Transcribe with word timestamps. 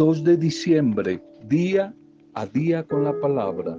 2 0.00 0.24
de 0.24 0.38
diciembre, 0.38 1.22
día 1.46 1.94
a 2.32 2.46
día 2.46 2.82
con 2.84 3.04
la 3.04 3.20
palabra. 3.20 3.76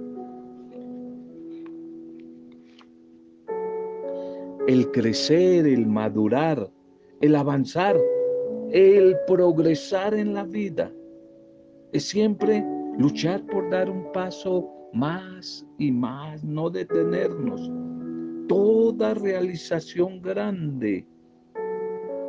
El 4.68 4.88
crecer, 4.92 5.66
el 5.66 5.84
madurar, 5.84 6.70
el 7.20 7.34
avanzar, 7.34 7.96
el 8.70 9.16
progresar 9.26 10.14
en 10.14 10.32
la 10.34 10.44
vida 10.44 10.92
es 11.90 12.04
siempre 12.04 12.64
luchar 12.98 13.44
por 13.46 13.68
dar 13.70 13.90
un 13.90 14.12
paso 14.12 14.70
más 14.92 15.66
y 15.76 15.90
más, 15.90 16.44
no 16.44 16.70
detenernos. 16.70 17.68
Toda 18.46 19.14
realización 19.14 20.22
grande 20.22 21.04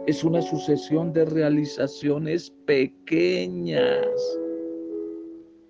es 0.06 0.24
una 0.24 0.42
sucesión 0.42 1.14
de 1.14 1.24
realizaciones 1.26 2.52
pequeñas. 2.66 4.06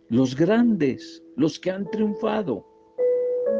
Los 0.10 0.36
grandes, 0.36 1.24
los 1.36 1.60
que 1.60 1.70
han 1.70 1.90
triunfado, 1.92 2.66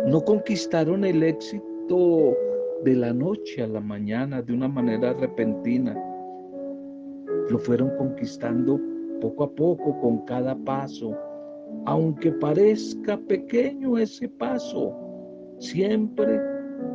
no 0.08 0.22
conquistaron 0.22 1.06
el 1.06 1.22
éxito 1.22 2.36
de 2.84 2.96
la 2.96 3.14
noche 3.14 3.62
a 3.62 3.68
la 3.68 3.80
mañana 3.80 4.42
de 4.42 4.54
una 4.54 4.68
manera 4.68 5.14
repentina. 5.14 5.96
Lo 7.50 7.60
fueron 7.60 7.96
conquistando 7.98 8.80
poco 9.22 9.44
a 9.44 9.52
poco 9.54 10.00
con 10.02 10.26
cada 10.26 10.56
paso. 10.56 11.16
Aunque 11.86 12.32
parezca 12.32 13.18
pequeño 13.18 13.98
ese 13.98 14.28
paso, 14.28 14.96
siempre 15.60 16.40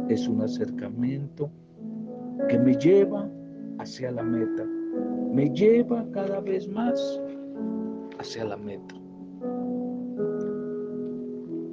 es 0.08 0.26
un 0.26 0.42
acercamiento 0.42 1.50
que 2.48 2.58
me 2.58 2.74
lleva 2.74 3.28
hacia 3.78 4.10
la 4.10 4.22
meta. 4.22 4.64
Me 5.32 5.50
lleva 5.50 6.04
cada 6.12 6.40
vez 6.40 6.68
más 6.68 7.20
hacia 8.18 8.44
la 8.44 8.56
meta. 8.56 8.94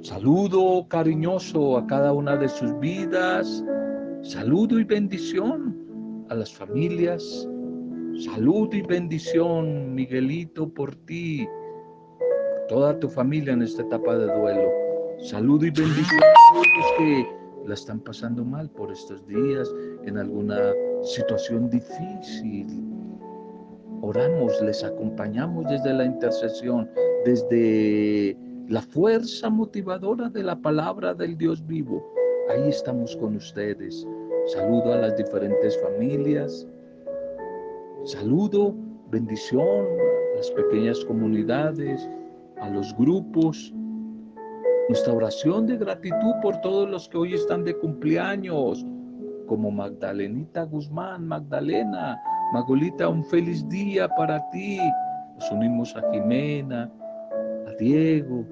Saludo 0.02 0.86
cariñoso 0.88 1.76
a 1.76 1.86
cada 1.86 2.12
una 2.12 2.36
de 2.36 2.48
sus 2.48 2.78
vidas. 2.78 3.64
Saludo 4.22 4.78
y 4.78 4.84
bendición 4.84 5.76
a 6.28 6.34
las 6.34 6.54
familias. 6.54 7.48
Saludo 8.32 8.76
y 8.76 8.82
bendición, 8.82 9.94
Miguelito, 9.94 10.68
por 10.68 10.94
ti. 10.94 11.46
Toda 12.68 12.98
tu 12.98 13.08
familia 13.08 13.52
en 13.52 13.62
esta 13.62 13.82
etapa 13.82 14.16
de 14.16 14.26
duelo. 14.26 14.70
Saludo 15.18 15.66
y 15.66 15.70
bendición 15.70 16.20
a 16.22 16.52
todos 16.52 16.66
los 16.78 16.92
que 16.98 17.26
la 17.66 17.74
están 17.74 18.00
pasando 18.00 18.44
mal 18.44 18.70
por 18.70 18.92
estos 18.92 19.26
días 19.26 19.68
en 20.04 20.18
alguna 20.18 20.72
situación 21.02 21.70
difícil. 21.70 22.66
Oramos, 24.02 24.60
les 24.62 24.84
acompañamos 24.84 25.66
desde 25.68 25.92
la 25.92 26.04
intercesión, 26.04 26.88
desde 27.24 28.36
la 28.68 28.82
fuerza 28.82 29.48
motivadora 29.48 30.28
de 30.28 30.42
la 30.42 30.56
palabra 30.56 31.14
del 31.14 31.36
Dios 31.36 31.66
vivo. 31.66 32.04
Ahí 32.50 32.68
estamos 32.68 33.16
con 33.16 33.36
ustedes. 33.36 34.06
Saludo 34.46 34.92
a 34.92 34.96
las 34.98 35.16
diferentes 35.16 35.80
familias. 35.80 36.66
Saludo, 38.04 38.74
bendición 39.10 39.86
a 40.34 40.36
las 40.36 40.50
pequeñas 40.52 41.04
comunidades, 41.04 42.08
a 42.60 42.70
los 42.70 42.96
grupos. 42.96 43.72
Nuestra 44.88 45.14
oración 45.14 45.66
de 45.66 45.78
gratitud 45.78 46.34
por 46.42 46.60
todos 46.60 46.88
los 46.88 47.08
que 47.08 47.18
hoy 47.18 47.34
están 47.34 47.64
de 47.64 47.76
cumpleaños 47.76 48.86
como 49.46 49.70
Magdalenita 49.70 50.64
Guzmán, 50.64 51.26
Magdalena, 51.26 52.20
Magolita, 52.52 53.08
un 53.08 53.24
feliz 53.24 53.66
día 53.68 54.08
para 54.08 54.48
ti. 54.50 54.78
Nos 55.36 55.50
unimos 55.50 55.96
a 55.96 56.12
Jimena, 56.12 56.90
a 57.66 57.72
Diego, 57.78 58.44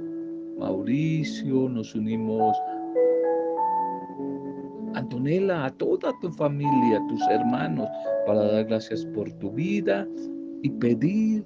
Mauricio, 0.59 1.69
nos 1.69 1.95
unimos 1.95 2.57
Antonella, 4.95 5.67
a 5.67 5.71
toda 5.71 6.13
tu 6.21 6.31
familia, 6.33 6.99
a 6.99 7.07
tus 7.09 7.21
hermanos, 7.29 7.89
para 8.27 8.45
dar 8.45 8.65
gracias 8.65 9.05
por 9.07 9.31
tu 9.35 9.51
vida 9.51 10.07
y 10.63 10.71
pedir 10.71 11.45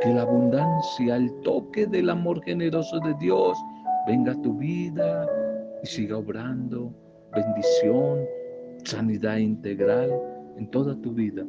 que 0.00 0.14
la 0.14 0.22
abundancia, 0.22 1.16
el 1.16 1.32
toque 1.40 1.86
del 1.86 2.10
amor 2.10 2.42
generoso 2.44 3.00
de 3.00 3.14
Dios 3.20 3.58
venga 4.06 4.32
a 4.32 4.42
tu 4.42 4.54
vida 4.54 5.26
y 5.82 5.86
siga 5.86 6.18
obrando 6.18 6.92
bendición, 7.34 8.24
sanidad 8.84 9.38
integral 9.38 10.10
en 10.56 10.70
toda 10.70 10.94
tu 11.00 11.12
vida. 11.12 11.44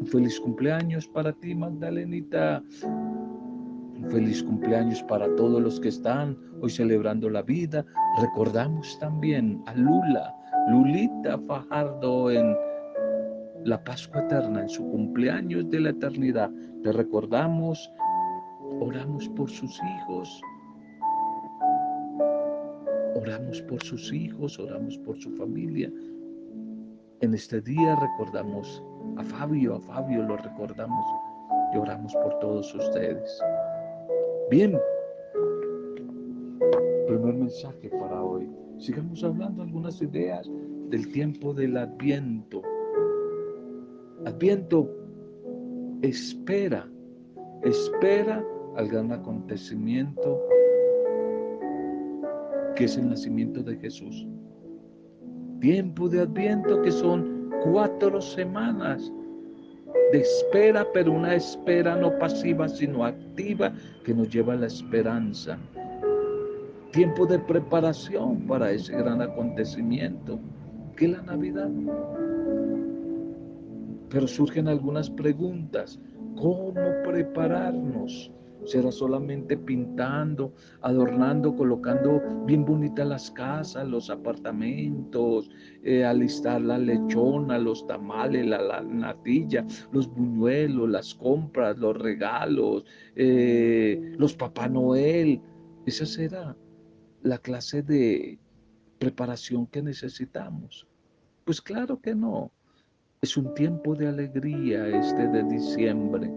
Un 0.00 0.06
feliz 0.06 0.38
cumpleaños 0.40 1.08
para 1.08 1.32
ti, 1.32 1.54
Magdalenita. 1.54 2.62
Un 2.84 4.10
feliz 4.10 4.42
cumpleaños 4.42 5.02
para 5.04 5.34
todos 5.36 5.62
los 5.62 5.80
que 5.80 5.88
están 5.88 6.36
hoy 6.60 6.70
celebrando 6.70 7.30
la 7.30 7.42
vida. 7.42 7.84
Recordamos 8.20 8.98
también 8.98 9.62
a 9.66 9.74
Lula, 9.74 10.34
Lulita 10.68 11.38
Fajardo 11.46 12.30
en 12.30 12.54
la 13.64 13.82
Pascua 13.82 14.22
Eterna, 14.22 14.62
en 14.62 14.68
su 14.68 14.82
cumpleaños 14.90 15.70
de 15.70 15.80
la 15.80 15.90
eternidad. 15.90 16.50
Te 16.82 16.92
recordamos, 16.92 17.90
oramos 18.80 19.28
por 19.30 19.48
sus 19.48 19.80
hijos, 19.82 20.42
oramos 23.14 23.62
por 23.62 23.82
sus 23.82 24.12
hijos, 24.12 24.58
oramos 24.58 24.98
por 24.98 25.16
su 25.18 25.30
familia, 25.30 25.90
en 27.24 27.32
este 27.32 27.58
día 27.62 27.96
recordamos 27.96 28.82
a 29.16 29.24
Fabio, 29.24 29.76
a 29.76 29.80
Fabio 29.80 30.22
lo 30.22 30.36
recordamos 30.36 31.04
y 31.72 31.78
oramos 31.78 32.14
por 32.16 32.38
todos 32.38 32.74
ustedes. 32.74 33.40
Bien, 34.50 34.78
primer 37.06 37.34
mensaje 37.34 37.88
para 37.88 38.22
hoy. 38.22 38.46
Sigamos 38.78 39.24
hablando 39.24 39.62
algunas 39.62 40.02
ideas 40.02 40.50
del 40.90 41.10
tiempo 41.12 41.54
del 41.54 41.78
adviento. 41.78 42.60
Adviento 44.26 44.90
espera, 46.02 46.86
espera 47.62 48.44
al 48.76 48.88
gran 48.88 49.12
acontecimiento 49.12 50.40
que 52.76 52.84
es 52.84 52.98
el 52.98 53.08
nacimiento 53.08 53.62
de 53.62 53.76
Jesús 53.76 54.26
tiempo 55.64 56.10
de 56.10 56.20
adviento 56.20 56.82
que 56.82 56.92
son 56.92 57.50
cuatro 57.62 58.20
semanas 58.20 59.10
de 60.12 60.20
espera, 60.20 60.86
pero 60.92 61.10
una 61.10 61.36
espera 61.36 61.96
no 61.96 62.18
pasiva, 62.18 62.68
sino 62.68 63.02
activa, 63.02 63.72
que 64.04 64.12
nos 64.12 64.28
lleva 64.28 64.52
a 64.52 64.56
la 64.56 64.66
esperanza. 64.66 65.56
Tiempo 66.92 67.24
de 67.24 67.38
preparación 67.38 68.42
para 68.46 68.72
ese 68.72 68.94
gran 68.94 69.22
acontecimiento, 69.22 70.38
que 70.96 71.06
es 71.06 71.12
la 71.12 71.22
Navidad. 71.22 71.70
Pero 74.10 74.28
surgen 74.28 74.68
algunas 74.68 75.08
preguntas. 75.08 75.98
¿Cómo 76.36 76.74
prepararnos? 77.06 78.30
Será 78.64 78.90
solamente 78.90 79.56
pintando, 79.56 80.52
adornando, 80.80 81.54
colocando 81.54 82.20
bien 82.46 82.64
bonitas 82.64 83.06
las 83.06 83.30
casas, 83.30 83.86
los 83.88 84.10
apartamentos, 84.10 85.50
eh, 85.82 86.04
alistar 86.04 86.60
la 86.60 86.78
lechona, 86.78 87.58
los 87.58 87.86
tamales, 87.86 88.46
la, 88.46 88.80
natilla, 88.82 89.66
los 89.92 90.08
buñuelos, 90.12 90.88
las 90.88 91.14
compras, 91.14 91.78
los 91.78 91.96
regalos, 91.96 92.84
eh, 93.16 94.14
los 94.18 94.34
Papá 94.34 94.68
Noel. 94.68 95.40
Esa 95.86 96.06
será 96.06 96.56
la 97.22 97.38
clase 97.38 97.82
de 97.82 98.38
preparación 98.98 99.66
que 99.66 99.82
necesitamos. 99.82 100.86
Pues 101.44 101.60
claro 101.60 102.00
que 102.00 102.14
no. 102.14 102.50
Es 103.20 103.38
un 103.38 103.54
tiempo 103.54 103.94
de 103.94 104.08
alegría 104.08 104.86
este 104.88 105.26
de 105.28 105.44
diciembre 105.44 106.30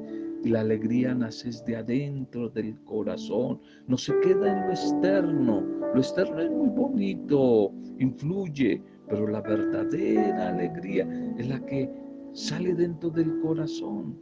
y 0.43 0.49
la 0.49 0.61
alegría 0.61 1.13
nace 1.13 1.49
de 1.65 1.75
adentro 1.75 2.49
del 2.49 2.79
corazón, 2.83 3.59
no 3.87 3.97
se 3.97 4.17
queda 4.19 4.51
en 4.51 4.67
lo 4.67 4.69
externo. 4.69 5.61
Lo 5.93 5.99
externo 5.99 6.39
es 6.39 6.51
muy 6.51 6.69
bonito, 6.69 7.71
influye, 7.99 8.81
pero 9.09 9.27
la 9.27 9.41
verdadera 9.41 10.49
alegría 10.49 11.07
es 11.37 11.47
la 11.47 11.59
que 11.65 11.89
sale 12.33 12.73
dentro 12.75 13.09
del 13.09 13.39
corazón. 13.39 14.17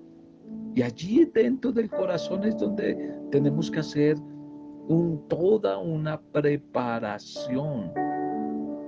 Y 0.75 0.81
allí 0.81 1.25
dentro 1.33 1.71
del 1.71 1.89
corazón 1.89 2.43
es 2.43 2.57
donde 2.57 3.17
tenemos 3.31 3.71
que 3.71 3.79
hacer 3.79 4.17
un, 4.87 5.27
toda 5.27 5.77
una 5.77 6.21
preparación, 6.21 7.91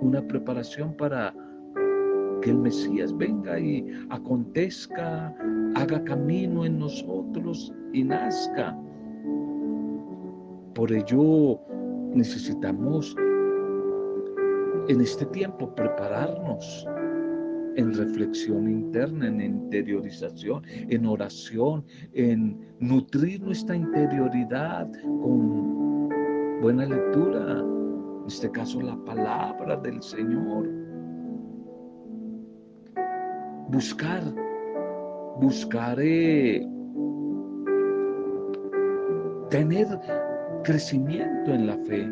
una 0.01 0.21
preparación 0.27 0.95
para 0.95 1.33
que 2.47 2.51
el 2.51 2.59
Mesías 2.59 3.15
venga 3.17 3.59
y 3.59 3.85
acontezca, 4.09 5.35
haga 5.75 6.01
camino 6.05 6.63
en 6.63 6.79
nosotros 6.79 7.73
y 7.91 8.05
nazca. 8.05 8.73
Por 10.73 10.89
ello 10.94 11.59
necesitamos 12.13 13.13
en 14.88 15.01
este 15.01 15.25
tiempo 15.25 15.75
prepararnos, 15.75 16.88
en 17.75 17.94
reflexión 17.94 18.69
interna, 18.69 19.27
en 19.27 19.41
interiorización, 19.41 20.63
en 20.67 21.05
oración, 21.05 21.83
en 22.13 22.57
nutrir 22.79 23.41
nuestra 23.41 23.75
interioridad 23.75 24.89
con 25.03 26.07
buena 26.61 26.85
lectura, 26.85 27.59
en 27.59 28.25
este 28.25 28.49
caso 28.51 28.79
la 28.81 28.95
palabra 29.03 29.75
del 29.75 30.01
Señor. 30.01 30.87
Buscar, 33.69 34.24
buscaré 35.42 36.66
tener 39.50 39.88
crecimiento 40.64 41.52
en 41.52 41.68
la 41.68 41.78
fe 41.86 42.10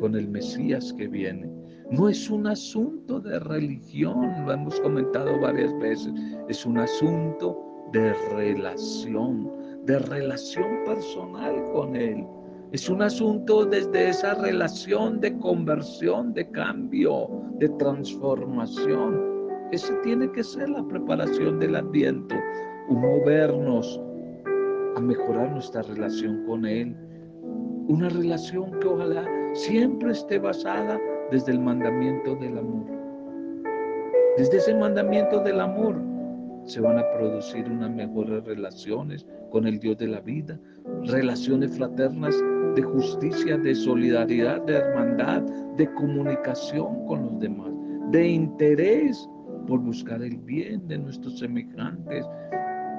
con 0.00 0.14
el 0.14 0.28
Mesías 0.28 0.92
que 0.94 1.08
viene. 1.08 1.50
No 1.90 2.08
es 2.08 2.30
un 2.30 2.46
asunto 2.46 3.20
de 3.20 3.38
religión, 3.40 4.46
lo 4.46 4.52
hemos 4.52 4.80
comentado 4.80 5.38
varias 5.40 5.76
veces, 5.78 6.12
es 6.48 6.64
un 6.64 6.78
asunto 6.78 7.58
de 7.92 8.14
relación, 8.30 9.50
de 9.84 9.98
relación 9.98 10.84
personal 10.86 11.62
con 11.72 11.94
Él. 11.94 12.26
Es 12.72 12.88
un 12.88 13.02
asunto 13.02 13.66
desde 13.66 14.08
esa 14.08 14.34
relación 14.34 15.20
de 15.20 15.36
conversión, 15.38 16.32
de 16.32 16.50
cambio, 16.50 17.28
de 17.58 17.68
transformación. 17.68 19.31
Ese 19.72 19.94
tiene 20.02 20.30
que 20.32 20.44
ser 20.44 20.68
la 20.68 20.86
preparación 20.86 21.58
del 21.58 21.76
ambiente, 21.76 22.38
movernos 22.90 23.98
a 24.96 25.00
mejorar 25.00 25.50
nuestra 25.50 25.80
relación 25.80 26.44
con 26.46 26.66
Él. 26.66 26.94
Una 27.88 28.10
relación 28.10 28.78
que 28.80 28.88
ojalá 28.88 29.26
siempre 29.54 30.12
esté 30.12 30.38
basada 30.38 31.00
desde 31.30 31.52
el 31.52 31.60
mandamiento 31.60 32.36
del 32.36 32.58
amor. 32.58 32.84
Desde 34.36 34.58
ese 34.58 34.74
mandamiento 34.74 35.40
del 35.40 35.58
amor 35.58 35.96
se 36.66 36.82
van 36.82 36.98
a 36.98 37.10
producir 37.16 37.64
unas 37.70 37.92
mejores 37.92 38.44
relaciones 38.44 39.26
con 39.50 39.66
el 39.66 39.78
Dios 39.78 39.96
de 39.96 40.08
la 40.08 40.20
vida, 40.20 40.60
relaciones 41.04 41.74
fraternas 41.74 42.34
de 42.74 42.82
justicia, 42.82 43.56
de 43.56 43.74
solidaridad, 43.74 44.60
de 44.66 44.74
hermandad, 44.74 45.40
de 45.78 45.90
comunicación 45.94 47.06
con 47.06 47.22
los 47.24 47.40
demás, 47.40 47.72
de 48.10 48.28
interés 48.28 49.26
por 49.66 49.80
buscar 49.80 50.22
el 50.22 50.36
bien 50.38 50.86
de 50.88 50.98
nuestros 50.98 51.38
semejantes. 51.38 52.26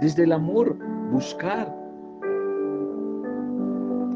Desde 0.02 0.24
el 0.24 0.32
amor, 0.32 0.78
buscar 1.12 1.74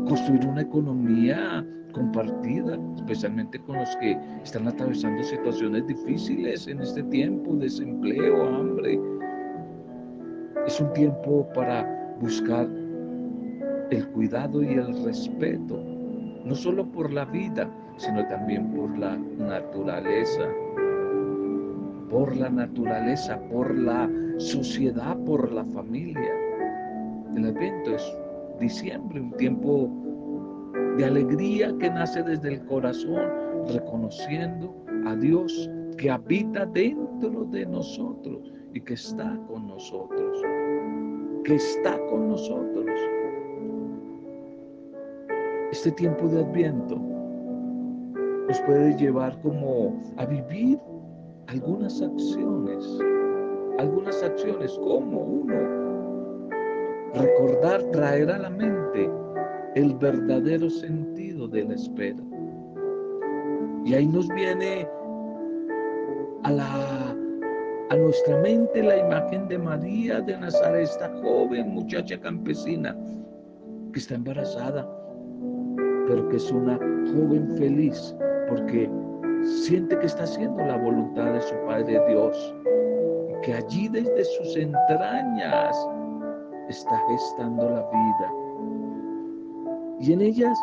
construir 0.07 0.45
una 0.47 0.61
economía 0.61 1.65
compartida, 1.91 2.77
especialmente 2.95 3.59
con 3.59 3.77
los 3.77 3.95
que 3.97 4.17
están 4.43 4.67
atravesando 4.67 5.23
situaciones 5.23 5.87
difíciles 5.87 6.67
en 6.67 6.81
este 6.81 7.03
tiempo, 7.03 7.55
desempleo, 7.55 8.43
hambre. 8.43 8.99
Es 10.65 10.79
un 10.79 10.93
tiempo 10.93 11.47
para 11.53 11.85
buscar 12.19 12.67
el 13.89 14.07
cuidado 14.09 14.61
y 14.61 14.73
el 14.73 15.03
respeto, 15.03 15.83
no 16.45 16.55
solo 16.55 16.85
por 16.91 17.11
la 17.11 17.25
vida, 17.25 17.69
sino 17.97 18.25
también 18.27 18.71
por 18.73 18.97
la 18.97 19.17
naturaleza, 19.17 20.43
por 22.09 22.35
la 22.35 22.49
naturaleza, 22.49 23.39
por 23.51 23.77
la 23.77 24.09
sociedad, 24.37 25.17
por 25.25 25.51
la 25.51 25.65
familia. 25.65 26.31
El 27.35 27.45
Adviento 27.45 27.95
es 27.95 28.17
diciembre, 28.59 29.21
un 29.21 29.31
tiempo 29.33 29.89
de 30.97 31.05
alegría 31.05 31.75
que 31.79 31.89
nace 31.89 32.23
desde 32.23 32.55
el 32.55 32.65
corazón, 32.65 33.21
reconociendo 33.67 34.73
a 35.05 35.15
Dios 35.15 35.69
que 35.97 36.09
habita 36.09 36.65
dentro 36.65 37.45
de 37.45 37.65
nosotros 37.65 38.53
y 38.73 38.81
que 38.81 38.93
está 38.93 39.37
con 39.47 39.67
nosotros, 39.67 40.41
que 41.43 41.55
está 41.55 41.99
con 42.09 42.29
nosotros. 42.29 42.85
Este 45.71 45.91
tiempo 45.91 46.27
de 46.27 46.41
adviento 46.41 46.97
nos 48.47 48.61
puede 48.61 48.97
llevar 48.97 49.39
como 49.41 50.01
a 50.15 50.25
vivir 50.25 50.79
algunas 51.47 52.01
acciones, 52.01 52.99
algunas 53.79 54.21
acciones 54.21 54.77
como 54.83 55.21
uno, 55.21 56.49
recordar, 57.13 57.81
traer 57.91 58.29
a 58.31 58.39
la 58.39 58.49
mente 58.49 59.09
el 59.75 59.95
verdadero 59.95 60.69
sentido 60.69 61.47
de 61.47 61.63
la 61.63 61.75
espera. 61.75 62.21
Y 63.85 63.93
ahí 63.93 64.07
nos 64.07 64.27
viene 64.29 64.87
a, 66.43 66.51
la, 66.51 67.15
a 67.89 67.95
nuestra 67.95 68.37
mente 68.41 68.83
la 68.83 68.97
imagen 68.97 69.47
de 69.47 69.57
María 69.57 70.19
de 70.19 70.37
Nazaret, 70.37 70.83
esta 70.83 71.09
joven 71.21 71.69
muchacha 71.69 72.19
campesina 72.19 72.95
que 73.93 73.99
está 73.99 74.15
embarazada, 74.15 74.85
pero 76.07 76.27
que 76.27 76.35
es 76.35 76.51
una 76.51 76.77
joven 77.13 77.55
feliz 77.57 78.15
porque 78.49 78.89
siente 79.43 79.97
que 79.99 80.05
está 80.05 80.23
haciendo 80.23 80.63
la 80.65 80.77
voluntad 80.77 81.33
de 81.33 81.41
su 81.41 81.55
Padre 81.65 82.01
Dios, 82.07 82.55
y 83.29 83.41
que 83.41 83.53
allí 83.53 83.87
desde 83.87 84.23
sus 84.23 84.55
entrañas 84.57 85.75
está 86.69 87.01
gestando 87.09 87.69
la 87.69 87.81
vida 87.81 88.47
y 89.99 90.13
en 90.13 90.21
ellas 90.21 90.57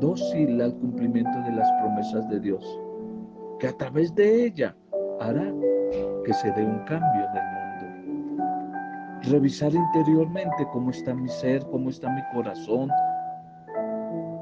dócil 0.00 0.60
al 0.60 0.74
cumplimiento 0.76 1.38
de 1.42 1.52
las 1.52 1.70
promesas 1.80 2.28
de 2.28 2.40
Dios, 2.40 2.80
que 3.58 3.68
a 3.68 3.76
través 3.76 4.14
de 4.14 4.46
ella 4.46 4.76
hará 5.20 5.52
que 6.24 6.32
se 6.32 6.50
dé 6.52 6.64
un 6.64 6.78
cambio 6.84 7.26
en 7.30 7.36
el 7.36 8.36
mundo. 8.36 9.22
Revisar 9.30 9.72
interiormente 9.72 10.66
cómo 10.72 10.90
está 10.90 11.14
mi 11.14 11.28
ser, 11.28 11.64
cómo 11.66 11.90
está 11.90 12.08
mi 12.10 12.22
corazón, 12.32 12.90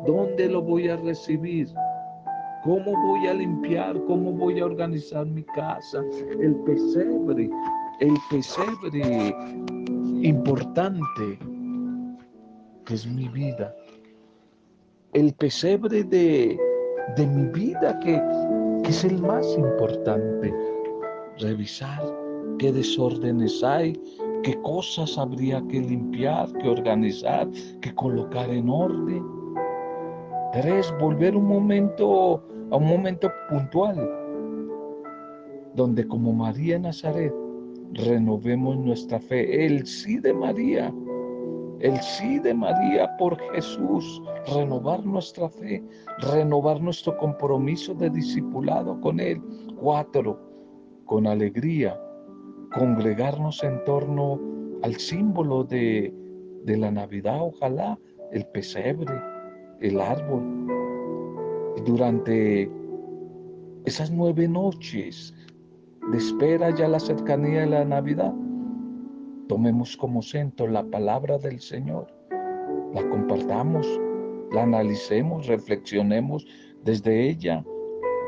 dónde 0.07 0.49
lo 0.49 0.63
voy 0.63 0.89
a 0.89 0.97
recibir, 0.97 1.69
cómo 2.63 2.93
voy 3.07 3.27
a 3.27 3.35
limpiar, 3.35 4.01
cómo 4.07 4.33
voy 4.33 4.61
a 4.61 4.67
organizar 4.67 5.27
mi 5.27 5.43
casa, 5.43 6.03
el 6.41 6.55
pesebre, 6.57 7.51
el 8.01 8.15
pesebre 8.31 9.35
importante 10.23 11.39
es 12.93 13.07
mi 13.07 13.29
vida. 13.29 13.75
El 15.13 15.33
pesebre 15.35 16.03
de, 16.05 16.59
de 17.17 17.27
mi 17.27 17.47
vida 17.53 17.99
que, 18.01 18.21
que 18.83 18.91
es 18.91 19.05
el 19.05 19.21
más 19.21 19.47
importante. 19.57 20.53
Revisar 21.39 22.03
qué 22.59 22.73
desórdenes 22.73 23.63
hay, 23.63 23.99
qué 24.43 24.61
cosas 24.63 25.17
habría 25.19 25.63
que 25.69 25.81
limpiar, 25.81 26.53
que 26.55 26.69
organizar, 26.69 27.49
que 27.81 27.95
colocar 27.95 28.51
en 28.51 28.69
orden. 28.69 29.25
Tres, 30.53 30.93
volver 31.01 31.37
un 31.37 31.47
momento 31.47 32.43
a 32.71 32.77
un 32.77 32.87
momento 32.87 33.31
puntual, 33.49 33.97
donde 35.75 36.07
como 36.07 36.33
María 36.33 36.79
Nazaret 36.79 37.35
renovemos 37.93 38.77
nuestra 38.79 39.21
fe, 39.21 39.67
el 39.67 39.87
sí 39.87 40.19
de 40.19 40.33
María 40.33 40.93
el 41.81 41.99
sí 42.03 42.39
de 42.39 42.55
María 42.55 43.17
por 43.17 43.39
Jesús, 43.53 44.23
renovar 44.55 45.05
nuestra 45.05 45.49
fe, 45.49 45.83
renovar 46.19 46.81
nuestro 46.81 47.17
compromiso 47.17 47.95
de 47.95 48.11
discipulado 48.11 49.01
con 49.01 49.19
Él. 49.19 49.41
Cuatro, 49.81 50.39
con 51.07 51.27
alegría, 51.27 51.99
congregarnos 52.75 53.63
en 53.65 53.83
torno 53.85 54.39
al 54.83 54.97
símbolo 54.97 55.65
de, 55.65 56.15
de 56.65 56.77
la 56.77 56.91
Navidad, 56.91 57.41
ojalá, 57.41 57.99
el 58.31 58.47
pesebre, 58.47 59.15
el 59.81 60.01
árbol. 60.01 60.80
Durante 61.85 62.71
esas 63.85 64.11
nueve 64.11 64.47
noches 64.47 65.35
de 66.13 66.19
espera 66.19 66.75
ya 66.75 66.89
la 66.89 67.01
cercanía 67.01 67.61
de 67.61 67.67
la 67.67 67.85
Navidad, 67.85 68.35
Tomemos 69.51 69.97
como 69.97 70.23
centro 70.23 70.69
la 70.69 70.85
palabra 70.85 71.37
del 71.37 71.59
Señor, 71.59 72.07
la 72.95 73.03
compartamos, 73.11 73.85
la 74.53 74.63
analicemos, 74.63 75.49
reflexionemos 75.49 76.47
desde 76.85 77.29
ella, 77.29 77.65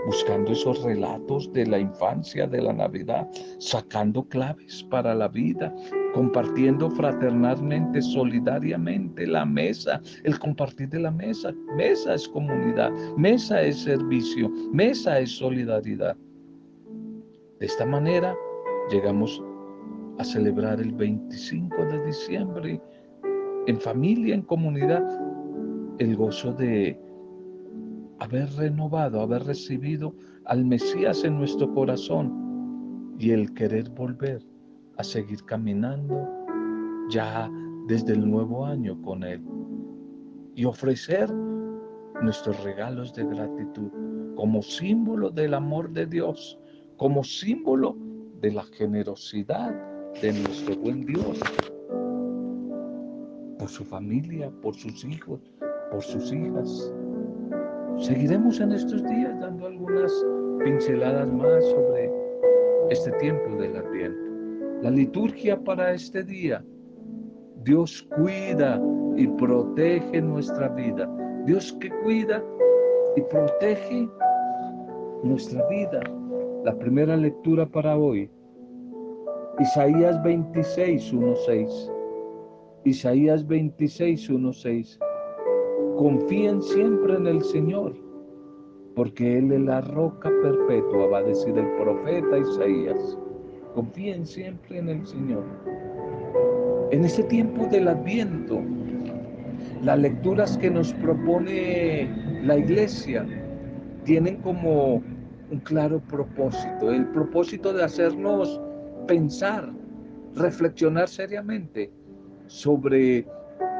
buscando 0.04 0.50
esos 0.50 0.82
relatos 0.82 1.52
de 1.52 1.64
la 1.64 1.78
infancia, 1.78 2.49
de 2.49 2.61
la 2.61 2.73
Navidad, 2.73 3.30
sacando 3.61 4.25
claves 4.25 4.82
para 4.90 5.14
la 5.14 5.28
vida, 5.28 5.73
compartiendo 6.12 6.90
fraternalmente, 6.90 8.02
solidariamente 8.02 9.26
la 9.26 9.45
mesa, 9.45 10.00
el 10.25 10.38
compartir 10.38 10.88
de 10.90 11.00
la 11.00 11.11
mesa. 11.11 11.52
Mesa 11.76 12.14
es 12.14 12.28
comunidad, 12.28 12.90
mesa 13.16 13.62
es 13.62 13.78
servicio, 13.78 14.50
mesa 14.73 15.19
es 15.19 15.31
solidaridad. 15.31 16.16
De 17.59 17.66
esta 17.66 17.87
manera 17.87 18.35
llegamos 18.90 19.42
a 20.19 20.25
celebrar 20.25 20.81
el 20.81 20.92
25 20.92 21.85
de 21.87 22.07
diciembre 22.07 22.81
en 23.66 23.81
familia, 23.81 24.35
en 24.35 24.42
comunidad, 24.42 25.02
el 25.99 26.16
gozo 26.16 26.52
de 26.52 26.99
haber 28.19 28.50
renovado, 28.57 29.21
haber 29.21 29.45
recibido 29.45 30.14
al 30.45 30.64
Mesías 30.64 31.25
en 31.25 31.38
nuestro 31.38 31.73
corazón 31.73 33.14
y 33.19 33.31
el 33.31 33.52
querer 33.54 33.88
volver 33.90 34.51
a 35.02 35.04
seguir 35.04 35.42
caminando 35.47 36.28
ya 37.11 37.50
desde 37.88 38.12
el 38.12 38.30
nuevo 38.30 38.64
año 38.64 39.02
con 39.02 39.25
Él 39.25 39.42
y 40.54 40.64
ofrecer 40.64 41.28
nuestros 42.23 42.62
regalos 42.62 43.12
de 43.12 43.25
gratitud 43.25 43.90
como 44.37 44.62
símbolo 44.62 45.28
del 45.30 45.54
amor 45.54 45.90
de 45.90 46.06
Dios, 46.06 46.56
como 46.97 47.25
símbolo 47.25 47.97
de 48.40 48.52
la 48.52 48.62
generosidad 48.62 49.75
de 50.21 50.32
nuestro 50.35 50.76
buen 50.76 51.04
Dios 51.04 51.40
por 53.59 53.68
su 53.68 53.85
familia, 53.85 54.52
por 54.62 54.76
sus 54.76 55.04
hijos, 55.04 55.40
por 55.90 56.02
sus 56.02 56.32
hijas. 56.32 56.94
Seguiremos 57.99 58.61
en 58.61 58.71
estos 58.71 59.02
días 59.02 59.40
dando 59.40 59.66
algunas 59.66 60.12
pinceladas 60.64 61.26
más 61.32 61.64
sobre 61.71 62.09
este 62.90 63.11
tiempo 63.18 63.56
del 63.56 63.76
Adviento. 63.76 64.32
La 64.83 64.91
liturgia 64.91 65.62
para 65.62 65.93
este 65.93 66.25
día. 66.25 66.65
Dios 67.62 68.05
cuida 68.17 68.83
y 69.17 69.29
protege 69.29 70.21
nuestra 70.21 70.71
vida. 70.71 71.09
Dios 71.47 71.73
que 71.81 71.89
cuida 72.03 72.43
y 73.15 73.21
protege 73.21 74.09
nuestra 75.23 75.65
vida. 75.69 76.01
La 76.65 76.77
primera 76.77 77.17
lectura 77.17 77.65
para 77.65 77.97
hoy. 77.97 78.29
Isaías 79.61 80.21
26, 80.25 81.12
1, 81.12 81.37
6. 81.47 81.93
Isaías 82.85 83.47
26, 83.47 84.31
1, 84.31 84.53
6. 84.53 84.99
Confíen 85.97 86.61
siempre 86.61 87.15
en 87.15 87.29
el 87.29 87.41
Señor, 87.41 87.95
porque 88.97 89.39
Él 89.39 89.53
es 89.53 89.61
la 89.61 89.81
roca 89.83 90.29
perpetua, 90.43 91.07
va 91.07 91.19
a 91.19 91.23
decir 91.23 91.57
el 91.57 91.71
profeta 91.77 92.37
Isaías. 92.37 93.22
Confíen 93.75 94.26
siempre 94.26 94.79
en 94.79 94.88
el 94.88 95.07
Señor. 95.07 95.45
En 96.91 97.05
este 97.05 97.23
tiempo 97.25 97.67
del 97.67 97.88
adviento, 97.88 98.61
las 99.83 99.99
lecturas 99.99 100.59
que 100.59 100.71
nos 100.71 100.93
propone 100.95 102.09
la 102.45 102.59
iglesia 102.59 103.26
tienen 104.05 104.37
como 104.43 105.02
un 105.50 105.61
claro 105.64 106.00
propósito, 106.00 106.91
el 106.91 107.07
propósito 107.09 107.73
de 107.73 107.85
hacernos 107.85 108.61
pensar, 109.07 109.71
reflexionar 110.35 111.09
seriamente 111.09 111.91
sobre 112.47 113.26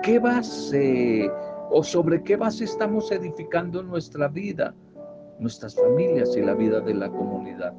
qué 0.03 0.19
base 0.19 1.31
o 1.71 1.83
sobre 1.83 2.23
qué 2.23 2.37
base 2.37 2.65
estamos 2.65 3.11
edificando 3.13 3.83
nuestra 3.83 4.29
vida, 4.29 4.75
nuestras 5.39 5.75
familias 5.75 6.37
y 6.37 6.41
la 6.41 6.55
vida 6.55 6.81
de 6.81 6.95
la 6.95 7.09
comunidad. 7.09 7.75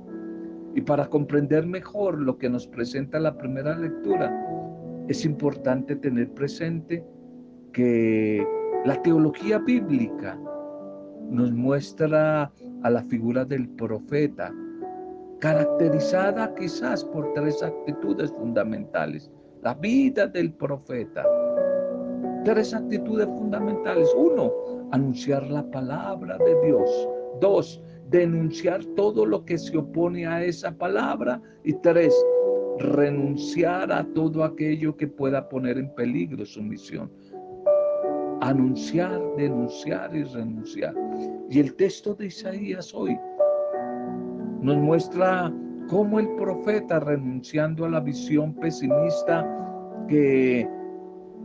Y 0.75 0.81
para 0.81 1.07
comprender 1.07 1.65
mejor 1.65 2.19
lo 2.19 2.37
que 2.37 2.49
nos 2.49 2.67
presenta 2.67 3.19
la 3.19 3.37
primera 3.37 3.77
lectura, 3.77 4.33
es 5.07 5.25
importante 5.25 5.95
tener 5.95 6.31
presente 6.33 7.05
que 7.71 8.45
la 8.85 9.01
teología 9.01 9.59
bíblica 9.59 10.39
nos 11.29 11.51
muestra 11.51 12.51
a 12.83 12.89
la 12.89 13.03
figura 13.03 13.45
del 13.45 13.69
profeta, 13.69 14.53
caracterizada 15.39 16.53
quizás 16.55 17.03
por 17.03 17.33
tres 17.33 17.61
actitudes 17.61 18.31
fundamentales 18.31 19.31
la 19.63 19.73
vida 19.75 20.27
del 20.27 20.53
profeta. 20.53 21.23
Tres 22.43 22.73
actitudes 22.73 23.27
fundamentales. 23.27 24.13
Uno, 24.15 24.51
anunciar 24.91 25.49
la 25.49 25.63
palabra 25.71 26.37
de 26.37 26.67
Dios. 26.67 27.09
Dos, 27.39 27.81
denunciar 28.09 28.83
todo 28.95 29.25
lo 29.25 29.43
que 29.45 29.57
se 29.57 29.77
opone 29.77 30.25
a 30.27 30.43
esa 30.43 30.71
palabra. 30.77 31.41
Y 31.63 31.73
tres, 31.73 32.13
renunciar 32.79 33.91
a 33.91 34.03
todo 34.13 34.43
aquello 34.43 34.95
que 34.95 35.07
pueda 35.07 35.47
poner 35.49 35.77
en 35.77 35.93
peligro 35.95 36.45
su 36.45 36.61
misión. 36.61 37.11
Anunciar, 38.41 39.21
denunciar 39.37 40.15
y 40.15 40.23
renunciar. 40.23 40.93
Y 41.49 41.59
el 41.59 41.75
texto 41.75 42.13
de 42.15 42.27
Isaías 42.27 42.93
hoy 42.93 43.17
nos 44.61 44.77
muestra 44.77 45.53
cómo 45.89 46.19
el 46.19 46.27
profeta, 46.35 46.99
renunciando 46.99 47.85
a 47.85 47.89
la 47.89 47.99
visión 47.99 48.53
pesimista 48.55 49.47
que 50.07 50.67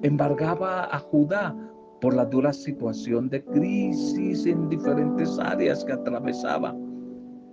embargaba 0.02 0.84
a 0.84 0.98
Judá 0.98 1.54
por 2.00 2.14
la 2.14 2.24
dura 2.24 2.52
situación 2.52 3.28
de 3.28 3.44
crisis 3.44 4.46
en 4.46 4.68
diferentes 4.68 5.38
áreas 5.38 5.84
que 5.84 5.92
atravesaba, 5.92 6.74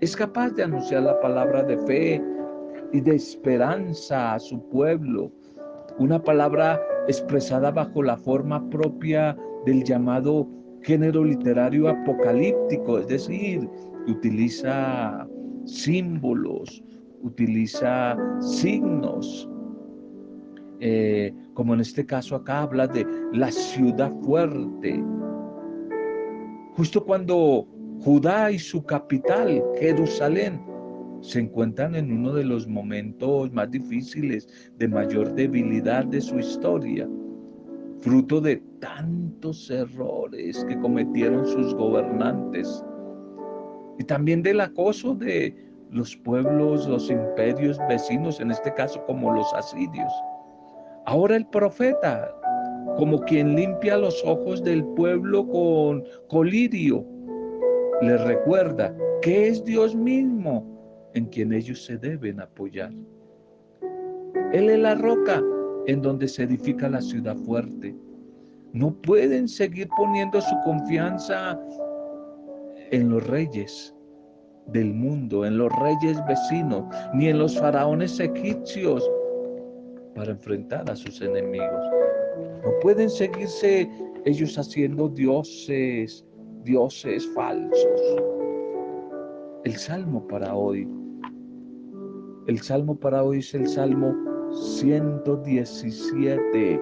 es 0.01 0.15
capaz 0.15 0.51
de 0.51 0.63
anunciar 0.63 1.03
la 1.03 1.19
palabra 1.19 1.63
de 1.63 1.77
fe 1.79 2.21
y 2.91 3.01
de 3.01 3.15
esperanza 3.15 4.33
a 4.33 4.39
su 4.39 4.61
pueblo, 4.69 5.31
una 5.97 6.21
palabra 6.21 6.81
expresada 7.07 7.71
bajo 7.71 8.03
la 8.03 8.17
forma 8.17 8.69
propia 8.69 9.35
del 9.65 9.83
llamado 9.83 10.47
género 10.81 11.23
literario 11.23 11.89
apocalíptico, 11.89 12.99
es 12.99 13.07
decir, 13.07 13.67
utiliza 14.07 15.27
símbolos, 15.65 16.83
utiliza 17.23 18.15
signos, 18.39 19.49
eh, 20.79 21.33
como 21.53 21.73
en 21.73 21.81
este 21.81 22.05
caso 22.05 22.35
acá 22.35 22.63
habla 22.63 22.87
de 22.87 23.05
la 23.33 23.51
ciudad 23.51 24.11
fuerte. 24.21 25.03
Justo 26.75 27.03
cuando 27.05 27.67
Judá 28.01 28.51
y 28.51 28.59
su 28.59 28.83
capital, 28.83 29.63
Jerusalén, 29.79 30.61
se 31.21 31.39
encuentran 31.39 31.95
en 31.95 32.11
uno 32.11 32.33
de 32.33 32.43
los 32.43 32.67
momentos 32.67 33.51
más 33.51 33.71
difíciles, 33.71 34.47
de 34.77 34.87
mayor 34.87 35.33
debilidad 35.33 36.05
de 36.05 36.21
su 36.21 36.37
historia, 36.37 37.09
fruto 38.01 38.41
de 38.41 38.57
tantos 38.79 39.71
errores 39.71 40.63
que 40.65 40.79
cometieron 40.79 41.47
sus 41.47 41.73
gobernantes 41.73 42.83
y 43.97 44.03
también 44.03 44.43
del 44.43 44.61
acoso 44.61 45.15
de 45.15 45.55
los 45.89 46.15
pueblos, 46.17 46.87
los 46.87 47.09
imperios 47.09 47.79
vecinos, 47.87 48.39
en 48.39 48.51
este 48.51 48.73
caso 48.73 49.03
como 49.05 49.33
los 49.33 49.51
asirios. 49.53 50.11
Ahora 51.05 51.35
el 51.35 51.45
profeta, 51.47 52.35
como 52.97 53.19
quien 53.21 53.55
limpia 53.55 53.97
los 53.97 54.23
ojos 54.25 54.63
del 54.63 54.83
pueblo 54.83 55.47
con 55.47 56.03
colirio, 56.29 57.05
les 58.01 58.19
recuerda 58.23 58.95
que 59.21 59.47
es 59.47 59.63
Dios 59.63 59.95
mismo 59.95 60.65
en 61.13 61.25
quien 61.27 61.53
ellos 61.53 61.85
se 61.85 61.97
deben 61.97 62.41
apoyar. 62.41 62.91
Él 64.51 64.69
es 64.69 64.79
la 64.79 64.95
roca 64.95 65.43
en 65.85 66.01
donde 66.01 66.27
se 66.27 66.43
edifica 66.43 66.89
la 66.89 67.01
ciudad 67.01 67.35
fuerte. 67.37 67.95
No 68.73 68.91
pueden 69.01 69.47
seguir 69.47 69.87
poniendo 69.95 70.41
su 70.41 70.55
confianza 70.63 71.59
en 72.91 73.09
los 73.09 73.25
reyes 73.27 73.95
del 74.67 74.93
mundo, 74.93 75.45
en 75.45 75.59
los 75.59 75.71
reyes 75.79 76.17
vecinos, 76.27 76.83
ni 77.13 77.27
en 77.27 77.37
los 77.37 77.57
faraones 77.59 78.19
egipcios 78.19 79.07
para 80.15 80.31
enfrentar 80.31 80.89
a 80.89 80.95
sus 80.95 81.21
enemigos. 81.21 81.85
No 82.63 82.71
pueden 82.81 83.09
seguirse 83.09 83.89
ellos 84.25 84.57
haciendo 84.57 85.09
dioses, 85.09 86.25
dioses 86.63 87.27
falsos. 87.35 88.01
El 89.65 89.73
salmo 89.73 90.25
para 90.27 90.55
hoy, 90.55 90.87
el 92.47 92.59
salmo 92.59 92.99
para 92.99 93.23
hoy 93.23 93.37
es 93.39 93.53
el 93.53 93.67
salmo 93.67 94.15
117. 94.51 96.81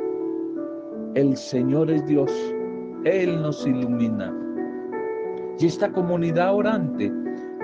El 1.15 1.35
Señor 1.35 1.91
es 1.91 2.05
Dios, 2.05 2.31
Él 3.03 3.41
nos 3.41 3.65
ilumina. 3.65 4.33
Y 5.59 5.67
esta 5.67 5.91
comunidad 5.91 6.55
orante 6.55 7.11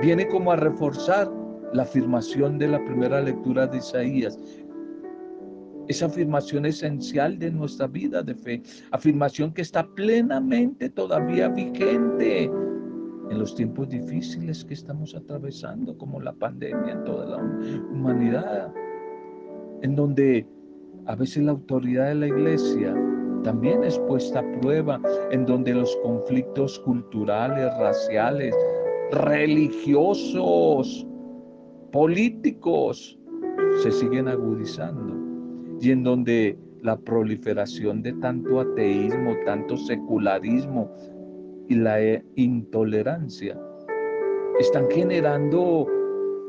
viene 0.02 0.28
como 0.28 0.52
a 0.52 0.56
reforzar 0.56 1.32
la 1.74 1.84
afirmación 1.84 2.58
de 2.58 2.68
la 2.68 2.84
primera 2.86 3.22
lectura 3.22 3.68
de 3.68 3.78
Isaías. 3.78 4.40
Esa 5.90 6.06
afirmación 6.06 6.66
esencial 6.68 7.40
de 7.40 7.50
nuestra 7.50 7.88
vida 7.88 8.22
de 8.22 8.36
fe, 8.36 8.62
afirmación 8.92 9.52
que 9.52 9.64
está 9.64 9.88
plenamente 9.96 10.88
todavía 10.92 11.50
vigente 11.50 12.44
en 12.44 13.40
los 13.40 13.56
tiempos 13.56 13.90
difíciles 13.90 14.64
que 14.64 14.76
estamos 14.76 15.16
atravesando, 15.16 15.98
como 15.98 16.22
la 16.22 16.32
pandemia 16.34 16.94
en 16.94 17.04
toda 17.06 17.26
la 17.26 17.38
humanidad, 17.92 18.72
en 19.82 19.96
donde 19.96 20.48
a 21.08 21.16
veces 21.16 21.42
la 21.44 21.54
autoridad 21.54 22.10
de 22.10 22.16
la 22.16 22.28
iglesia 22.28 22.96
también 23.44 23.84
es 23.84 23.98
puesta 23.98 24.42
a 24.42 24.60
prueba, 24.62 25.02
en 25.32 25.44
donde 25.48 25.74
los 25.74 25.96
conflictos 26.04 26.78
culturales, 26.82 27.68
raciales, 27.80 28.56
religiosos, 29.12 31.08
políticos 31.92 33.18
se 33.82 33.92
siguen 33.92 34.28
agudizando 34.28 35.19
y 35.82 35.92
en 35.92 36.04
donde 36.04 36.58
la 36.82 36.98
proliferación 36.98 38.02
de 38.02 38.14
tanto 38.14 38.60
ateísmo, 38.60 39.36
tanto 39.46 39.78
secularismo 39.78 40.92
y 41.68 41.76
la 41.76 42.02
eh, 42.02 42.24
intolerancia 42.36 43.60
están 44.60 44.90
generando 44.90 45.88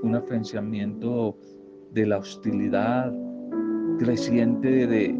un 0.02 0.14
afenciamiento 0.14 1.36
de 1.92 2.06
la 2.06 2.18
hostilidad 2.18 3.12
creciente 3.98 4.86
de 4.86 5.18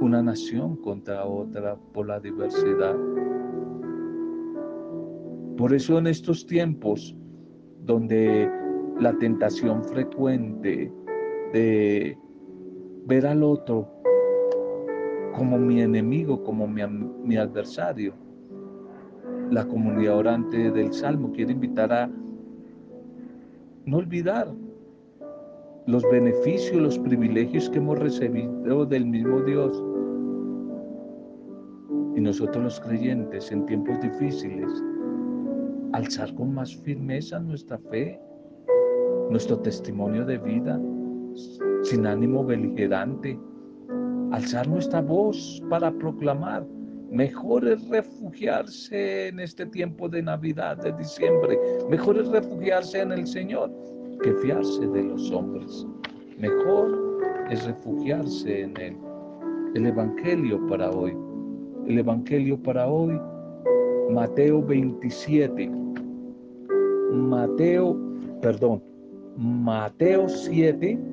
una 0.00 0.22
nación 0.22 0.76
contra 0.76 1.26
otra 1.26 1.76
por 1.92 2.06
la 2.06 2.20
diversidad. 2.20 2.96
Por 5.56 5.74
eso 5.74 5.98
en 5.98 6.06
estos 6.06 6.46
tiempos 6.46 7.14
donde 7.84 8.50
la 8.98 9.12
tentación 9.18 9.84
frecuente 9.84 10.92
de 11.52 12.16
ver 13.10 13.26
al 13.26 13.42
otro 13.42 13.88
como 15.36 15.58
mi 15.58 15.82
enemigo, 15.82 16.44
como 16.44 16.68
mi, 16.68 17.36
adversario, 17.36 18.14
la 19.50 19.66
comunidad 19.66 20.16
orante 20.16 20.70
del 20.70 20.92
Salmo 20.92 21.32
quiere 21.32 21.52
invitar 21.52 21.92
a 21.92 22.08
no 23.84 23.96
olvidar 23.96 24.46
los 25.86 26.04
beneficios, 26.12 26.80
los 26.80 26.98
privilegios 27.00 27.68
que 27.68 27.78
hemos 27.78 27.98
recibido 27.98 28.86
del 28.86 29.06
mismo 29.06 29.40
Dios. 29.40 29.82
Y 32.14 32.20
nosotros 32.20 32.62
los 32.62 32.80
creyentes 32.80 33.50
en 33.50 33.66
tiempos 33.66 34.00
difíciles, 34.00 34.70
alzar 35.94 36.32
con 36.36 36.54
más 36.54 36.76
firmeza 36.76 37.40
nuestra 37.40 37.76
fe, 37.90 38.20
nuestro 39.30 39.58
testimonio 39.58 40.24
de 40.24 40.38
vida, 40.38 40.80
sin 41.82 42.06
ánimo 42.06 42.44
beligerante, 42.44 43.38
alzar 44.32 44.68
nuestra 44.68 45.00
voz 45.00 45.62
para 45.68 45.90
proclamar. 45.90 46.66
Mejor 47.10 47.66
es 47.66 47.88
refugiarse 47.88 49.28
en 49.28 49.40
este 49.40 49.66
tiempo 49.66 50.08
de 50.08 50.22
Navidad, 50.22 50.76
de 50.78 50.92
diciembre. 50.92 51.58
Mejor 51.88 52.18
es 52.18 52.28
refugiarse 52.28 53.00
en 53.00 53.12
el 53.12 53.26
Señor 53.26 53.70
que 54.22 54.32
fiarse 54.34 54.86
de 54.86 55.02
los 55.02 55.30
hombres. 55.32 55.86
Mejor 56.38 57.20
es 57.50 57.64
refugiarse 57.66 58.62
en 58.62 58.76
Él. 58.76 58.96
El 59.74 59.86
Evangelio 59.86 60.64
para 60.68 60.90
hoy. 60.90 61.16
El 61.86 61.98
Evangelio 61.98 62.62
para 62.62 62.86
hoy, 62.86 63.18
Mateo 64.10 64.62
27. 64.62 65.68
Mateo, 67.12 67.96
perdón, 68.40 68.82
Mateo 69.36 70.28
7. 70.28 71.09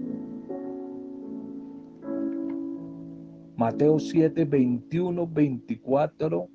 Mateo 3.58 3.98
7, 3.98 4.46
21, 4.46 5.28
24 5.28 6.48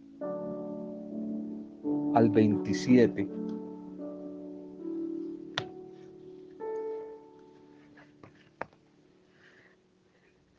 al 2.14 2.30
27. 2.30 3.28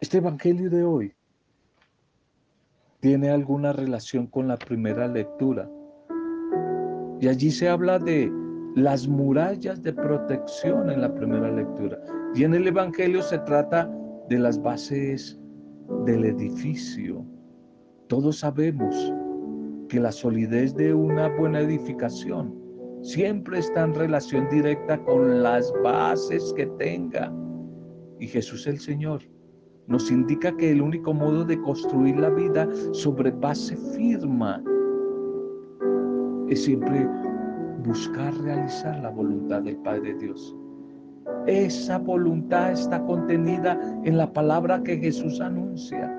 Este 0.02 0.18
Evangelio 0.18 0.70
de 0.70 0.84
hoy 0.84 1.14
tiene 3.00 3.30
alguna 3.30 3.72
relación 3.72 4.28
con 4.28 4.50
la 4.50 4.58
primera 4.58 5.08
lectura. 5.08 5.70
Y 7.22 7.30
allí 7.30 7.52
se 7.52 7.70
habla 7.70 8.00
de 8.00 8.30
las 8.76 9.08
murallas 9.08 9.82
de 9.82 9.94
protección 9.94 10.90
en 10.90 11.00
la 11.00 11.16
primera 11.16 11.50
lectura. 11.50 11.98
Y 12.36 12.44
en 12.44 12.54
el 12.54 12.68
Evangelio 12.68 13.22
se 13.22 13.40
trata 13.40 13.90
de 14.28 14.40
las 14.40 14.62
bases 14.62 15.40
del 16.06 16.26
edificio. 16.26 17.26
Todos 18.08 18.40
sabemos 18.40 19.14
que 19.90 20.00
la 20.00 20.12
solidez 20.12 20.76
de 20.76 20.94
una 20.94 21.30
buena 21.38 21.62
edificación 21.62 22.54
siempre 23.02 23.60
está 23.60 23.84
en 23.84 23.94
relación 23.94 24.50
directa 24.50 24.98
con 25.06 25.44
las 25.44 25.72
bases 25.84 26.54
que 26.56 26.66
tenga. 26.80 27.32
Y 28.20 28.28
Jesús 28.28 28.66
el 28.68 28.80
Señor 28.80 29.22
nos 29.88 30.10
indica 30.10 30.56
que 30.56 30.72
el 30.72 30.82
único 30.82 31.14
modo 31.14 31.44
de 31.44 31.60
construir 31.62 32.18
la 32.18 32.30
vida 32.30 32.68
sobre 32.94 33.32
base 33.32 33.76
firma 33.96 34.64
es 36.50 36.64
siempre 36.64 37.08
buscar 37.86 38.34
realizar 38.42 39.00
la 39.00 39.10
voluntad 39.10 39.62
del 39.62 39.78
Padre 39.78 40.16
Dios. 40.16 40.56
Esa 41.48 41.98
voluntad 41.98 42.72
está 42.72 43.04
contenida 43.06 43.80
en 44.04 44.18
la 44.18 44.32
palabra 44.32 44.82
que 44.82 44.98
Jesús 44.98 45.42
anuncia. 45.42 46.10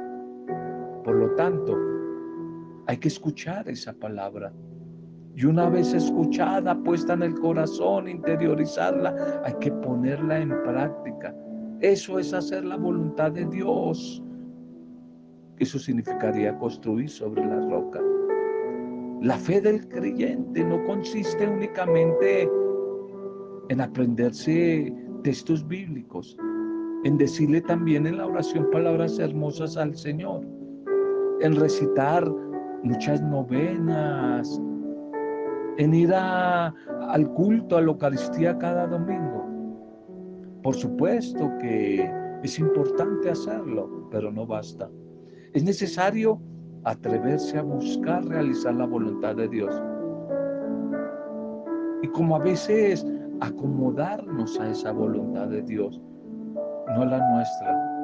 Por 1.02 1.16
lo 1.16 1.34
tanto, 1.34 1.76
hay 2.86 2.96
que 2.98 3.08
escuchar 3.08 3.68
esa 3.68 3.92
palabra. 3.92 4.52
Y 5.34 5.46
una 5.46 5.68
vez 5.68 5.92
escuchada, 5.92 6.76
puesta 6.84 7.14
en 7.14 7.22
el 7.22 7.34
corazón, 7.34 8.08
interiorizarla, 8.08 9.42
hay 9.44 9.54
que 9.60 9.72
ponerla 9.72 10.38
en 10.38 10.50
práctica. 10.62 11.34
Eso 11.80 12.18
es 12.18 12.32
hacer 12.32 12.64
la 12.64 12.76
voluntad 12.76 13.32
de 13.32 13.44
Dios. 13.46 14.22
Eso 15.58 15.78
significaría 15.78 16.56
construir 16.58 17.08
sobre 17.08 17.44
la 17.44 17.60
roca. 17.68 18.00
La 19.22 19.38
fe 19.38 19.60
del 19.60 19.88
creyente 19.88 20.62
no 20.62 20.84
consiste 20.84 21.48
únicamente 21.48 22.42
en 22.42 22.63
aprenderse 23.80 24.94
textos 25.22 25.66
bíblicos, 25.66 26.36
en 27.04 27.18
decirle 27.18 27.60
también 27.62 28.06
en 28.06 28.18
la 28.18 28.26
oración 28.26 28.68
palabras 28.70 29.18
hermosas 29.18 29.76
al 29.76 29.94
Señor, 29.94 30.42
en 31.40 31.56
recitar 31.56 32.30
muchas 32.82 33.22
novenas, 33.22 34.60
en 35.78 35.94
ir 35.94 36.14
al 36.14 37.28
culto, 37.34 37.76
a 37.76 37.80
la 37.80 37.88
Eucaristía 37.88 38.56
cada 38.58 38.86
domingo. 38.86 39.44
Por 40.62 40.74
supuesto 40.74 41.50
que 41.60 42.10
es 42.42 42.58
importante 42.58 43.30
hacerlo, 43.30 44.08
pero 44.10 44.30
no 44.30 44.46
basta. 44.46 44.88
Es 45.52 45.64
necesario 45.64 46.40
atreverse 46.84 47.58
a 47.58 47.62
buscar 47.62 48.24
realizar 48.26 48.74
la 48.74 48.86
voluntad 48.86 49.36
de 49.36 49.48
Dios. 49.48 49.74
Y 52.02 52.08
como 52.08 52.36
a 52.36 52.40
veces 52.40 53.04
acomodarnos 53.40 54.58
a 54.60 54.70
esa 54.70 54.92
voluntad 54.92 55.48
de 55.48 55.62
Dios, 55.62 56.00
no 56.94 57.04
la 57.04 57.18
nuestra. 57.32 57.94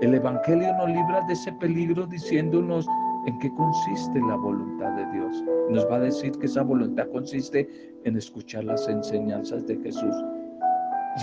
El 0.00 0.14
Evangelio 0.14 0.74
nos 0.76 0.88
libra 0.88 1.22
de 1.26 1.32
ese 1.32 1.52
peligro 1.54 2.06
diciéndonos 2.06 2.86
en 3.26 3.38
qué 3.38 3.50
consiste 3.54 4.20
la 4.20 4.36
voluntad 4.36 4.92
de 4.92 5.06
Dios. 5.12 5.44
Nos 5.70 5.86
va 5.90 5.96
a 5.96 6.00
decir 6.00 6.32
que 6.32 6.46
esa 6.46 6.62
voluntad 6.62 7.08
consiste 7.12 7.68
en 8.04 8.16
escuchar 8.16 8.64
las 8.64 8.88
enseñanzas 8.88 9.66
de 9.66 9.76
Jesús 9.76 10.14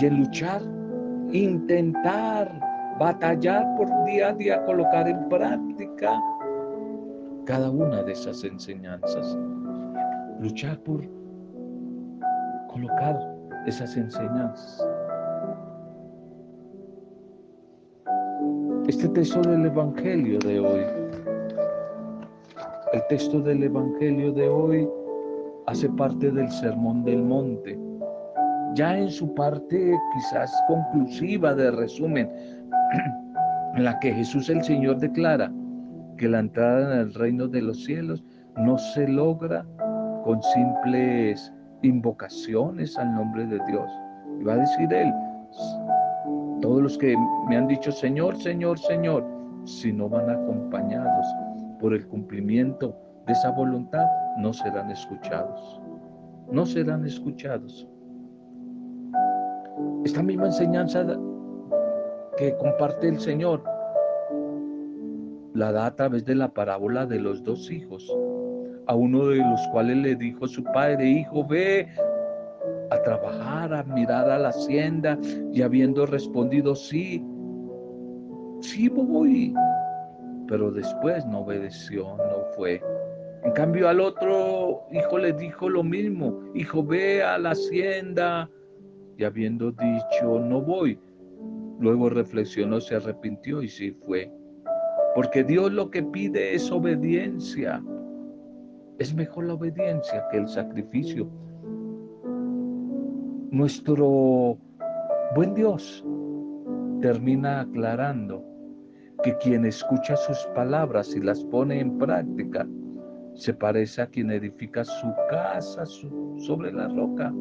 y 0.00 0.06
en 0.06 0.20
luchar, 0.20 0.62
intentar, 1.32 2.60
batallar 2.98 3.64
por 3.76 3.88
día 4.04 4.28
a 4.28 4.32
día, 4.34 4.64
colocar 4.64 5.08
en 5.08 5.28
práctica 5.28 6.20
cada 7.46 7.70
una 7.70 8.02
de 8.02 8.12
esas 8.12 8.42
enseñanzas. 8.44 9.38
Luchar 10.40 10.78
por 10.80 11.02
colocar 12.74 13.18
esas 13.66 13.96
enseñanzas. 13.96 14.86
Este 18.88 19.08
texto 19.08 19.40
del 19.42 19.64
Evangelio 19.64 20.38
de 20.40 20.60
hoy, 20.60 20.84
el 22.92 23.06
texto 23.08 23.40
del 23.40 23.62
Evangelio 23.62 24.32
de 24.32 24.48
hoy 24.48 24.88
hace 25.66 25.88
parte 25.90 26.30
del 26.30 26.50
Sermón 26.50 27.04
del 27.04 27.22
Monte 27.22 27.78
ya 28.74 28.98
en 28.98 29.08
su 29.08 29.32
parte 29.34 29.96
quizás 30.14 30.52
conclusiva 30.66 31.54
de 31.54 31.70
resumen, 31.70 32.28
en 33.76 33.84
la 33.84 33.98
que 34.00 34.12
Jesús 34.12 34.50
el 34.50 34.62
Señor 34.62 34.98
declara 34.98 35.52
que 36.18 36.28
la 36.28 36.40
entrada 36.40 36.94
en 36.94 37.00
el 37.00 37.14
reino 37.14 37.46
de 37.46 37.62
los 37.62 37.84
cielos 37.84 38.24
no 38.56 38.76
se 38.78 39.06
logra 39.06 39.64
con 40.24 40.42
simples 40.42 41.52
invocaciones 41.84 42.96
al 42.98 43.14
nombre 43.14 43.46
de 43.46 43.60
Dios. 43.66 43.90
Y 44.40 44.44
va 44.44 44.54
a 44.54 44.56
decir 44.56 44.92
él, 44.92 45.12
todos 46.60 46.82
los 46.82 46.98
que 46.98 47.14
me 47.48 47.56
han 47.56 47.68
dicho 47.68 47.92
Señor, 47.92 48.36
Señor, 48.36 48.78
Señor, 48.78 49.24
si 49.64 49.92
no 49.92 50.08
van 50.08 50.30
acompañados 50.30 51.26
por 51.80 51.94
el 51.94 52.06
cumplimiento 52.08 52.96
de 53.26 53.32
esa 53.32 53.50
voluntad, 53.50 54.06
no 54.38 54.52
serán 54.52 54.90
escuchados. 54.90 55.80
No 56.50 56.66
serán 56.66 57.04
escuchados. 57.04 57.88
Esta 60.04 60.22
misma 60.22 60.46
enseñanza 60.46 61.06
que 62.36 62.56
comparte 62.56 63.08
el 63.08 63.20
Señor 63.20 63.62
la 65.54 65.72
da 65.72 65.86
a 65.86 65.94
través 65.94 66.24
de 66.24 66.34
la 66.34 66.52
parábola 66.52 67.06
de 67.06 67.20
los 67.20 67.42
dos 67.44 67.70
hijos, 67.70 68.06
a 68.86 68.94
uno 68.94 69.26
de 69.26 69.36
los 69.36 69.60
cuales 69.72 69.96
le 69.98 70.14
dijo 70.16 70.46
su 70.46 70.62
padre, 70.64 71.08
hijo, 71.08 71.46
ve 71.46 71.88
a 72.90 73.02
trabajar, 73.02 73.74
a 73.74 73.82
mirar 73.84 74.30
a 74.30 74.38
la 74.38 74.48
hacienda, 74.48 75.18
y 75.52 75.62
habiendo 75.62 76.06
respondido, 76.06 76.74
sí, 76.74 77.24
sí 78.60 78.88
voy, 78.88 79.54
pero 80.48 80.70
después 80.70 81.24
no 81.26 81.40
obedeció, 81.40 82.16
no 82.16 82.44
fue. 82.56 82.82
En 83.44 83.52
cambio 83.52 83.88
al 83.88 84.00
otro 84.00 84.86
hijo 84.92 85.18
le 85.18 85.32
dijo 85.32 85.68
lo 85.68 85.82
mismo, 85.82 86.40
hijo, 86.54 86.82
ve 86.84 87.22
a 87.22 87.38
la 87.38 87.50
hacienda, 87.50 88.48
y 89.16 89.24
habiendo 89.24 89.70
dicho, 89.70 90.40
no 90.40 90.60
voy, 90.60 90.98
luego 91.78 92.10
reflexionó, 92.10 92.80
se 92.80 92.96
arrepintió 92.96 93.62
y 93.62 93.68
sí 93.68 93.92
fue. 94.06 94.30
Porque 95.14 95.44
Dios 95.44 95.72
lo 95.72 95.90
que 95.90 96.02
pide 96.02 96.54
es 96.54 96.70
obediencia. 96.72 97.82
Es 98.98 99.14
mejor 99.14 99.46
la 99.46 99.54
obediencia 99.54 100.24
que 100.30 100.38
el 100.38 100.48
sacrificio. 100.48 101.28
Nuestro 103.50 104.56
buen 105.34 105.54
Dios 105.54 106.04
termina 107.00 107.60
aclarando 107.60 108.44
que 109.22 109.36
quien 109.38 109.64
escucha 109.64 110.16
sus 110.16 110.38
palabras 110.54 111.14
y 111.16 111.20
las 111.20 111.42
pone 111.44 111.80
en 111.80 111.98
práctica 111.98 112.66
se 113.34 113.52
parece 113.52 114.02
a 114.02 114.06
quien 114.06 114.30
edifica 114.30 114.84
su 114.84 115.12
casa 115.28 115.84
sobre 115.86 116.72
la 116.72 116.88
roca. 116.88 117.32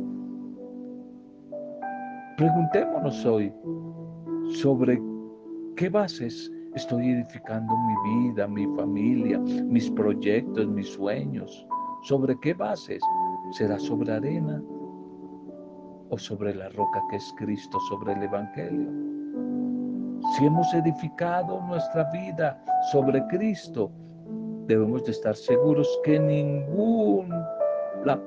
Preguntémonos 2.37 3.25
hoy 3.25 3.53
sobre 4.49 4.99
qué 5.75 5.89
bases 5.89 6.51
estoy 6.75 7.11
edificando 7.11 7.75
mi 7.77 8.27
vida, 8.27 8.47
mi 8.47 8.65
familia, 8.75 9.39
mis 9.39 9.89
proyectos, 9.91 10.67
mis 10.67 10.87
sueños. 10.89 11.67
¿Sobre 12.03 12.37
qué 12.41 12.53
bases? 12.53 13.01
¿Será 13.51 13.77
sobre 13.79 14.11
arena 14.13 14.61
o 16.09 16.17
sobre 16.17 16.53
la 16.55 16.69
roca 16.69 17.01
que 17.09 17.17
es 17.17 17.33
Cristo, 17.37 17.79
sobre 17.89 18.13
el 18.13 18.23
Evangelio? 18.23 18.89
Si 20.35 20.45
hemos 20.45 20.73
edificado 20.73 21.61
nuestra 21.61 22.09
vida 22.11 22.61
sobre 22.91 23.25
Cristo, 23.27 23.91
debemos 24.67 25.03
de 25.05 25.11
estar 25.11 25.35
seguros 25.35 25.87
que 26.03 26.19
ninguna 26.19 27.45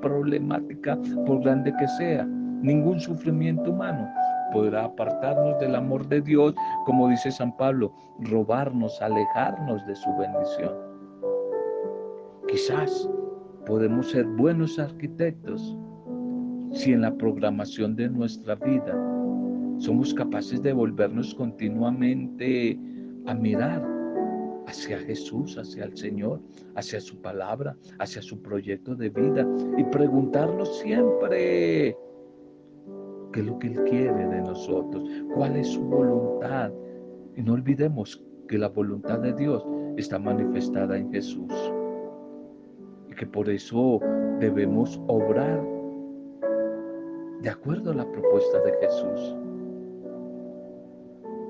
problemática, 0.00 0.98
por 1.26 1.42
grande 1.42 1.74
que 1.78 1.88
sea, 1.88 2.24
ningún 2.24 3.00
sufrimiento 3.00 3.70
humano 3.70 4.08
podrá 4.52 4.84
apartarnos 4.84 5.58
del 5.60 5.74
amor 5.74 6.06
de 6.08 6.20
Dios, 6.20 6.54
como 6.84 7.08
dice 7.08 7.30
San 7.30 7.56
Pablo, 7.56 7.92
robarnos, 8.20 9.00
alejarnos 9.00 9.86
de 9.86 9.96
su 9.96 10.16
bendición. 10.16 10.72
Quizás 12.48 13.08
podemos 13.66 14.10
ser 14.10 14.24
buenos 14.24 14.78
arquitectos 14.78 15.76
si 16.72 16.92
en 16.92 17.02
la 17.02 17.14
programación 17.14 17.96
de 17.96 18.08
nuestra 18.08 18.54
vida 18.54 18.94
somos 19.78 20.14
capaces 20.14 20.62
de 20.62 20.72
volvernos 20.72 21.34
continuamente 21.34 22.78
a 23.26 23.34
mirar 23.34 23.84
hacia 24.66 24.98
Jesús, 24.98 25.56
hacia 25.58 25.84
el 25.84 25.96
Señor, 25.96 26.40
hacia 26.74 27.00
su 27.00 27.20
palabra, 27.20 27.76
hacia 27.98 28.22
su 28.22 28.40
proyecto 28.42 28.94
de 28.94 29.10
vida 29.10 29.46
y 29.76 29.84
preguntarnos 29.84 30.78
siempre, 30.78 31.96
qué 33.36 33.42
es 33.42 33.46
lo 33.48 33.58
que 33.58 33.66
Él 33.66 33.84
quiere 33.84 34.26
de 34.28 34.40
nosotros, 34.40 35.04
cuál 35.34 35.56
es 35.56 35.68
su 35.68 35.82
voluntad. 35.82 36.72
Y 37.34 37.42
no 37.42 37.52
olvidemos 37.52 38.24
que 38.48 38.56
la 38.56 38.68
voluntad 38.68 39.18
de 39.18 39.34
Dios 39.34 39.62
está 39.98 40.18
manifestada 40.18 40.96
en 40.96 41.12
Jesús. 41.12 41.52
Y 43.10 43.14
que 43.14 43.26
por 43.26 43.50
eso 43.50 44.00
debemos 44.40 44.98
obrar 45.08 45.62
de 47.42 47.50
acuerdo 47.50 47.90
a 47.90 47.96
la 47.96 48.10
propuesta 48.10 48.62
de 48.62 48.72
Jesús. 48.80 49.36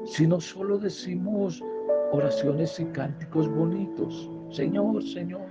Si 0.06 0.26
no 0.26 0.40
solo 0.40 0.78
decimos 0.78 1.62
oraciones 2.10 2.80
y 2.80 2.86
cánticos 2.86 3.48
bonitos, 3.48 4.28
Señor, 4.50 5.04
Señor, 5.04 5.46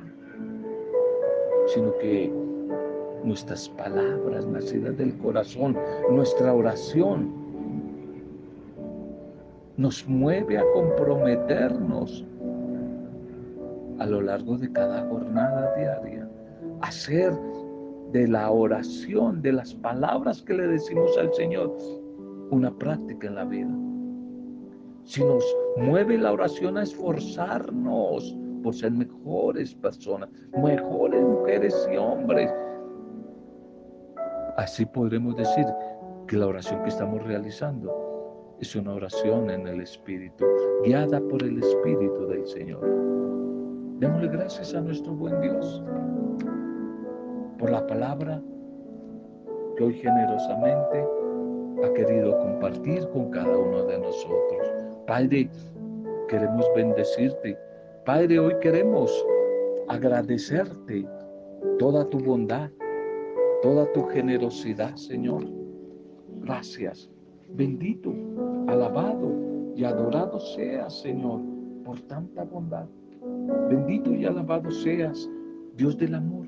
sino 1.68 1.98
que 2.00 2.45
nuestras 3.26 3.68
palabras 3.70 4.46
nacidas 4.46 4.96
del 4.98 5.18
corazón, 5.18 5.78
nuestra 6.12 6.54
oración, 6.54 7.34
nos 9.78 10.08
mueve 10.08 10.58
a 10.58 10.64
comprometernos 10.74 12.26
a 14.00 14.06
lo 14.06 14.22
largo 14.22 14.58
de 14.58 14.72
cada 14.72 15.08
jornada 15.08 15.74
diaria, 15.76 16.30
hacer 16.82 17.34
de 18.12 18.28
la 18.28 18.52
oración, 18.52 19.42
de 19.42 19.54
las 19.54 19.74
palabras 19.74 20.42
que 20.42 20.54
le 20.54 20.68
decimos 20.68 21.18
al 21.18 21.34
Señor, 21.34 21.76
una 22.52 22.72
práctica 22.78 23.28
en 23.28 23.36
la 23.36 23.46
vida. 23.46 23.76
Si 25.04 25.24
nos 25.24 25.44
mueve 25.78 26.18
la 26.18 26.32
oración 26.32 26.78
a 26.78 26.84
esforzarnos 26.84 28.38
por 28.64 28.74
ser 28.74 28.92
mejores 28.92 29.76
personas, 29.76 30.30
mejores 30.58 31.22
mujeres 31.22 31.90
y 31.92 31.98
hombres, 31.98 32.52
Así 34.58 34.86
podremos 34.86 35.36
decir 35.36 35.66
que 36.28 36.38
la 36.38 36.48
oración 36.48 36.82
que 36.84 36.90
estamos 36.90 37.22
realizando 37.24 38.56
es 38.62 38.76
una 38.76 38.94
oración 38.94 39.50
en 39.50 39.68
el 39.68 39.82
Espíritu, 39.82 40.46
guiada 40.84 41.20
por 41.30 41.44
el 41.44 41.62
Espíritu 41.62 42.28
del 42.28 42.46
Señor. 42.48 42.80
Démosle 44.00 44.30
gracias 44.30 44.74
a 44.74 44.82
nuestro 44.82 45.14
buen 45.14 45.42
Dios 45.42 45.84
por 47.60 47.70
la 47.70 47.86
palabra 47.88 48.42
que 49.76 49.84
hoy 49.84 49.94
generosamente 49.96 51.06
ha 51.84 51.94
querido 51.94 52.38
compartir 52.40 53.08
con 53.10 53.32
cada 53.32 53.58
uno 53.58 53.84
de 53.86 54.00
nosotros. 54.00 54.68
Padre, 55.06 55.50
queremos 56.30 56.66
bendecirte. 56.76 57.58
Padre, 58.06 58.40
hoy 58.40 58.54
queremos 58.62 59.12
agradecerte 59.90 61.06
toda 61.78 62.10
tu 62.10 62.20
bondad, 62.20 62.70
toda 63.66 63.92
tu 63.94 64.04
generosidad, 64.04 64.96
Señor. 64.96 65.44
Gracias. 66.44 67.10
Bendito, 67.50 68.14
alabado 68.68 69.74
y 69.76 69.84
adorado 69.84 70.40
seas, 70.40 71.02
Señor, 71.02 71.42
por 71.84 72.00
tanta 72.02 72.44
bondad. 72.44 72.86
Bendito 73.68 74.14
y 74.14 74.24
alabado 74.24 74.70
seas, 74.70 75.28
Dios 75.76 75.98
del 75.98 76.14
amor, 76.14 76.46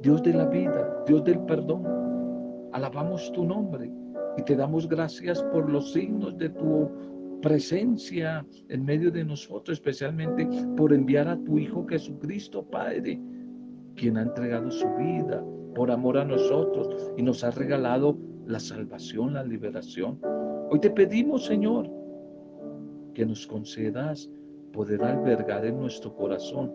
Dios 0.00 0.22
de 0.22 0.32
la 0.32 0.46
vida, 0.46 1.04
Dios 1.06 1.24
del 1.24 1.40
perdón. 1.40 1.84
Alabamos 2.72 3.30
tu 3.32 3.44
nombre 3.44 3.92
y 4.38 4.42
te 4.44 4.56
damos 4.56 4.88
gracias 4.88 5.42
por 5.52 5.70
los 5.70 5.92
signos 5.92 6.38
de 6.38 6.48
tu 6.48 6.90
presencia 7.42 8.46
en 8.70 8.82
medio 8.82 9.10
de 9.10 9.26
nosotros, 9.26 9.76
especialmente 9.76 10.48
por 10.74 10.94
enviar 10.94 11.28
a 11.28 11.36
tu 11.36 11.58
Hijo 11.58 11.84
Jesucristo, 11.86 12.64
Padre, 12.64 13.20
quien 13.94 14.16
ha 14.16 14.22
entregado 14.22 14.70
su 14.70 14.88
vida 14.94 15.44
por 15.78 15.92
amor 15.92 16.18
a 16.18 16.24
nosotros 16.24 17.12
y 17.16 17.22
nos 17.22 17.44
ha 17.44 17.52
regalado 17.52 18.18
la 18.46 18.58
salvación, 18.58 19.34
la 19.34 19.44
liberación. 19.44 20.18
Hoy 20.70 20.80
te 20.80 20.90
pedimos, 20.90 21.46
Señor, 21.46 21.88
que 23.14 23.24
nos 23.24 23.46
concedas 23.46 24.28
poder 24.72 25.04
albergar 25.04 25.64
en 25.64 25.78
nuestro 25.78 26.12
corazón 26.16 26.72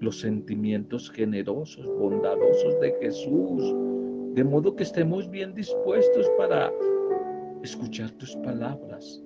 los 0.00 0.18
sentimientos 0.18 1.08
generosos, 1.08 1.86
bondadosos 1.86 2.80
de 2.80 2.92
Jesús, 3.00 3.76
de 4.34 4.42
modo 4.42 4.74
que 4.74 4.82
estemos 4.82 5.30
bien 5.30 5.54
dispuestos 5.54 6.28
para 6.36 6.72
escuchar 7.62 8.10
tus 8.10 8.34
palabras 8.38 9.22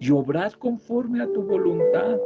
y 0.00 0.10
obrar 0.10 0.58
conforme 0.58 1.22
a 1.22 1.32
tu 1.32 1.44
voluntad, 1.44 2.18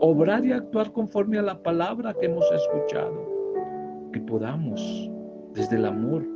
obrar 0.00 0.44
y 0.44 0.50
actuar 0.50 0.90
conforme 0.90 1.38
a 1.38 1.42
la 1.42 1.62
palabra 1.62 2.12
que 2.14 2.26
hemos 2.26 2.50
escuchado, 2.50 4.10
que 4.12 4.20
podamos 4.22 5.08
desde 5.54 5.76
el 5.76 5.84
amor, 5.84 6.26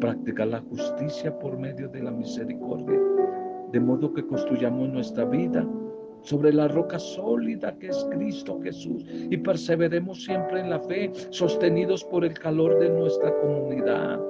practicar 0.00 0.48
la 0.48 0.60
justicia 0.60 1.36
por 1.38 1.58
medio 1.58 1.88
de 1.88 2.02
la 2.02 2.10
misericordia, 2.10 3.00
de 3.72 3.80
modo 3.80 4.12
que 4.12 4.26
construyamos 4.26 4.88
nuestra 4.90 5.24
vida 5.24 5.66
sobre 6.22 6.52
la 6.52 6.68
roca 6.68 6.98
sólida 6.98 7.76
que 7.78 7.88
es 7.88 8.06
Cristo 8.10 8.60
Jesús 8.62 9.04
y 9.08 9.36
perseveremos 9.36 10.24
siempre 10.24 10.60
en 10.60 10.70
la 10.70 10.80
fe, 10.80 11.10
sostenidos 11.30 12.04
por 12.04 12.24
el 12.24 12.34
calor 12.34 12.78
de 12.78 12.90
nuestra 12.90 13.34
comunidad, 13.40 14.20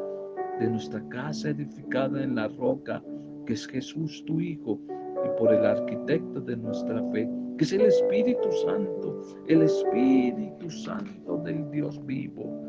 de 0.59 0.69
nuestra 0.69 1.07
casa 1.09 1.51
edificada 1.51 2.23
en 2.23 2.37
la 2.37 2.49
roca 2.49 3.03
que 3.47 3.53
es 3.53 3.67
Jesús 3.67 4.25
tu 4.27 4.41
Hijo 4.41 4.79
y 5.25 5.39
por 5.39 5.53
el 5.53 5.65
arquitecto 5.65 6.41
de 6.41 6.57
nuestra 6.57 7.03
fe, 7.13 7.29
que 7.57 7.65
es 7.65 7.73
el 7.73 7.83
Espíritu 7.83 8.51
Santo, 8.65 9.23
el 9.49 9.63
Espíritu 9.63 10.71
Santo 10.71 11.39
del 11.39 11.71
Dios 11.71 12.05
vivo 12.05 12.67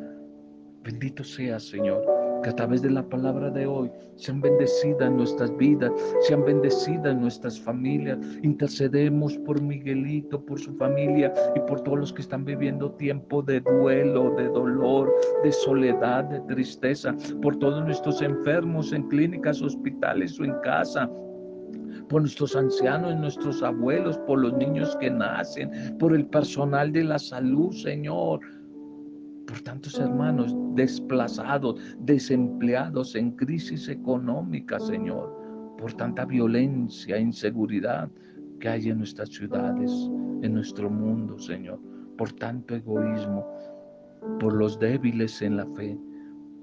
Bendito 0.87 1.21
sea, 1.21 1.59
Señor, 1.59 2.01
que 2.41 2.49
a 2.49 2.55
través 2.55 2.81
de 2.81 2.89
la 2.89 3.03
palabra 3.03 3.49
de 3.49 3.67
hoy 3.67 3.91
sean 4.15 4.39
bendecidas 4.39 5.11
nuestras 5.11 5.53
vidas, 5.57 5.91
sean 6.21 6.45
bendecidas 6.45 7.13
nuestras 7.13 7.59
familias. 7.59 8.17
Intercedemos 8.41 9.37
por 9.39 9.61
Miguelito, 9.61 10.39
por 10.45 10.57
su 10.57 10.73
familia 10.77 11.33
y 11.57 11.59
por 11.67 11.81
todos 11.81 11.99
los 11.99 12.13
que 12.13 12.21
están 12.21 12.45
viviendo 12.45 12.89
tiempo 12.93 13.41
de 13.41 13.59
duelo, 13.59 14.33
de 14.37 14.47
dolor, 14.47 15.13
de 15.43 15.51
soledad, 15.51 16.23
de 16.23 16.39
tristeza, 16.55 17.13
por 17.41 17.57
todos 17.57 17.83
nuestros 17.83 18.21
enfermos 18.21 18.93
en 18.93 19.09
clínicas, 19.09 19.61
hospitales 19.61 20.39
o 20.39 20.45
en 20.45 20.53
casa, 20.63 21.11
por 22.07 22.21
nuestros 22.21 22.55
ancianos, 22.55 23.13
nuestros 23.17 23.61
abuelos, 23.61 24.17
por 24.19 24.39
los 24.39 24.53
niños 24.53 24.95
que 25.01 25.09
nacen, 25.09 25.69
por 25.99 26.15
el 26.15 26.25
personal 26.27 26.93
de 26.93 27.03
la 27.03 27.19
salud, 27.19 27.73
Señor 27.73 28.39
por 29.47 29.61
tantos 29.61 29.97
hermanos 29.97 30.55
desplazados, 30.75 31.79
desempleados, 31.99 33.15
en 33.15 33.31
crisis 33.31 33.87
económica, 33.87 34.79
Señor, 34.79 35.33
por 35.79 35.93
tanta 35.93 36.25
violencia, 36.25 37.17
inseguridad 37.17 38.09
que 38.59 38.69
hay 38.69 38.89
en 38.89 38.99
nuestras 38.99 39.29
ciudades, 39.29 39.91
en 40.41 40.53
nuestro 40.53 40.89
mundo, 40.89 41.39
Señor, 41.39 41.79
por 42.17 42.31
tanto 42.33 42.75
egoísmo, 42.75 43.45
por 44.39 44.53
los 44.53 44.77
débiles 44.79 45.41
en 45.41 45.57
la 45.57 45.65
fe, 45.67 45.97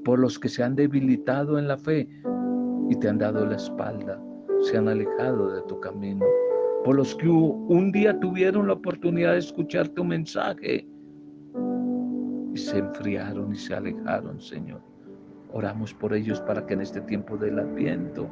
por 0.04 0.18
los 0.18 0.38
que 0.38 0.48
se 0.48 0.62
han 0.62 0.76
debilitado 0.76 1.58
en 1.58 1.68
la 1.68 1.78
fe 1.78 2.08
y 2.90 2.96
te 2.96 3.08
han 3.08 3.18
dado 3.18 3.46
la 3.46 3.56
espalda, 3.56 4.22
se 4.60 4.76
han 4.76 4.88
alejado 4.88 5.54
de 5.54 5.62
tu 5.62 5.80
camino, 5.80 6.26
por 6.84 6.96
los 6.96 7.14
que 7.14 7.28
un 7.28 7.90
día 7.92 8.18
tuvieron 8.20 8.66
la 8.66 8.74
oportunidad 8.74 9.32
de 9.32 9.38
escuchar 9.38 9.88
tu 9.88 10.04
mensaje 10.04 10.86
y 12.54 12.58
se 12.58 12.78
enfriaron 12.78 13.52
y 13.52 13.56
se 13.56 13.74
alejaron, 13.74 14.40
Señor. 14.40 14.80
Oramos 15.52 15.92
por 15.92 16.14
ellos 16.14 16.40
para 16.42 16.64
que 16.64 16.74
en 16.74 16.82
este 16.82 17.00
tiempo 17.00 17.36
del 17.36 17.58
adviento, 17.58 18.28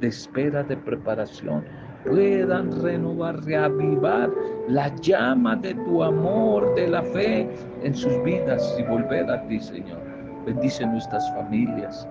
de 0.00 0.08
espera, 0.08 0.62
de 0.62 0.76
preparación, 0.78 1.64
puedan 2.04 2.82
renovar, 2.82 3.44
reavivar 3.44 4.30
la 4.68 4.94
llama 4.96 5.56
de 5.56 5.74
tu 5.74 6.02
amor, 6.02 6.74
de 6.74 6.88
la 6.88 7.02
fe 7.02 7.48
en 7.82 7.94
sus 7.94 8.22
vidas 8.24 8.76
y 8.78 8.82
volver 8.84 9.30
a 9.30 9.46
ti, 9.46 9.60
Señor. 9.60 10.00
Bendice 10.46 10.86
nuestras 10.86 11.30
familias. 11.34 12.08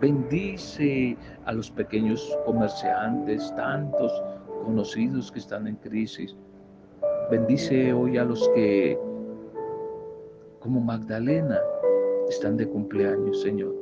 Bendice 0.00 1.16
a 1.46 1.52
los 1.52 1.70
pequeños 1.70 2.38
comerciantes, 2.44 3.52
tantos 3.56 4.12
conocidos 4.64 5.32
que 5.32 5.38
están 5.38 5.66
en 5.66 5.76
crisis. 5.76 6.36
Bendice 7.30 7.92
hoy 7.92 8.18
a 8.18 8.24
los 8.24 8.48
que 8.54 8.98
como 10.66 10.80
Magdalena 10.80 11.60
están 12.28 12.56
de 12.56 12.68
cumpleaños, 12.68 13.40
Señor. 13.40 13.72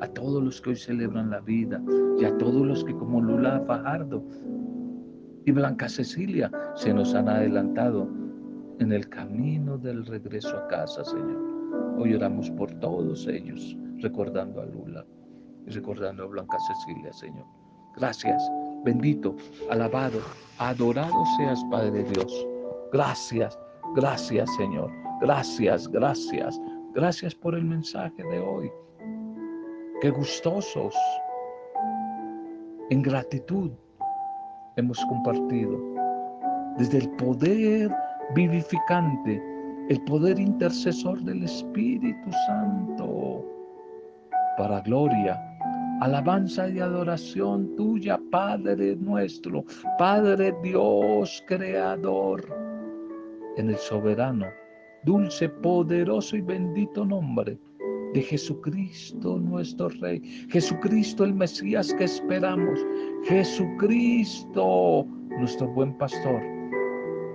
A 0.00 0.08
todos 0.08 0.42
los 0.42 0.58
que 0.62 0.70
hoy 0.70 0.76
celebran 0.76 1.28
la 1.28 1.40
vida 1.40 1.82
y 2.18 2.24
a 2.24 2.34
todos 2.38 2.66
los 2.66 2.82
que 2.82 2.94
como 2.94 3.20
Lula 3.20 3.62
Fajardo 3.66 4.24
y 5.44 5.52
Blanca 5.52 5.86
Cecilia 5.86 6.50
se 6.76 6.94
nos 6.94 7.14
han 7.14 7.28
adelantado 7.28 8.08
en 8.78 8.90
el 8.90 9.06
camino 9.10 9.76
del 9.76 10.06
regreso 10.06 10.56
a 10.56 10.66
casa, 10.68 11.04
Señor. 11.04 11.98
Hoy 11.98 12.14
oramos 12.14 12.50
por 12.52 12.72
todos 12.80 13.26
ellos, 13.26 13.76
recordando 13.98 14.62
a 14.62 14.64
Lula 14.64 15.04
y 15.66 15.70
recordando 15.72 16.22
a 16.22 16.26
Blanca 16.26 16.56
Cecilia, 16.68 17.12
Señor. 17.12 17.44
Gracias, 17.98 18.42
bendito, 18.82 19.36
alabado, 19.70 20.20
adorado 20.56 21.22
seas, 21.36 21.62
Padre 21.70 22.02
Dios. 22.04 22.46
Gracias, 22.92 23.58
gracias, 23.94 24.48
Señor. 24.56 24.90
Gracias, 25.20 25.86
gracias, 25.86 26.58
gracias 26.94 27.34
por 27.34 27.54
el 27.54 27.62
mensaje 27.62 28.22
de 28.22 28.40
hoy. 28.40 28.72
Qué 30.00 30.08
gustosos, 30.08 30.94
en 32.88 33.02
gratitud, 33.02 33.70
hemos 34.76 34.98
compartido. 35.04 35.78
Desde 36.78 36.98
el 36.98 37.10
poder 37.16 37.94
vivificante, 38.34 39.42
el 39.90 40.02
poder 40.04 40.38
intercesor 40.38 41.20
del 41.22 41.42
Espíritu 41.42 42.32
Santo, 42.46 43.44
para 44.56 44.80
gloria, 44.80 45.38
alabanza 46.00 46.66
y 46.66 46.80
adoración 46.80 47.76
tuya, 47.76 48.18
Padre 48.30 48.96
nuestro, 48.96 49.64
Padre 49.98 50.54
Dios 50.62 51.44
Creador, 51.46 52.42
en 53.58 53.68
el 53.68 53.76
soberano 53.76 54.46
dulce, 55.04 55.48
poderoso 55.48 56.36
y 56.36 56.40
bendito 56.40 57.04
nombre 57.04 57.58
de 58.14 58.22
Jesucristo 58.22 59.38
nuestro 59.38 59.88
Rey, 60.00 60.20
Jesucristo 60.50 61.24
el 61.24 61.34
Mesías 61.34 61.94
que 61.94 62.04
esperamos, 62.04 62.84
Jesucristo 63.24 65.06
nuestro 65.38 65.68
buen 65.68 65.96
pastor, 65.96 66.42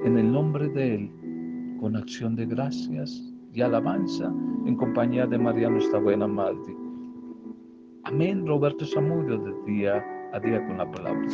en 0.04 0.18
el 0.18 0.32
nombre 0.32 0.68
de 0.70 0.96
Él, 0.96 1.12
con 1.80 1.96
acción 1.96 2.36
de 2.36 2.46
gracias 2.46 3.24
y 3.54 3.62
alabanza, 3.62 4.34
en 4.66 4.76
compañía 4.76 5.26
de 5.26 5.38
María 5.38 5.70
nuestra 5.70 6.00
buena 6.00 6.28
Madre. 6.28 6.76
Amén, 8.04 8.46
Roberto 8.46 8.86
Samudio, 8.86 9.38
de 9.38 9.74
día 9.74 10.06
a 10.34 10.40
día 10.40 10.66
con 10.68 10.78
la 10.78 10.92
palabra. 10.92 11.24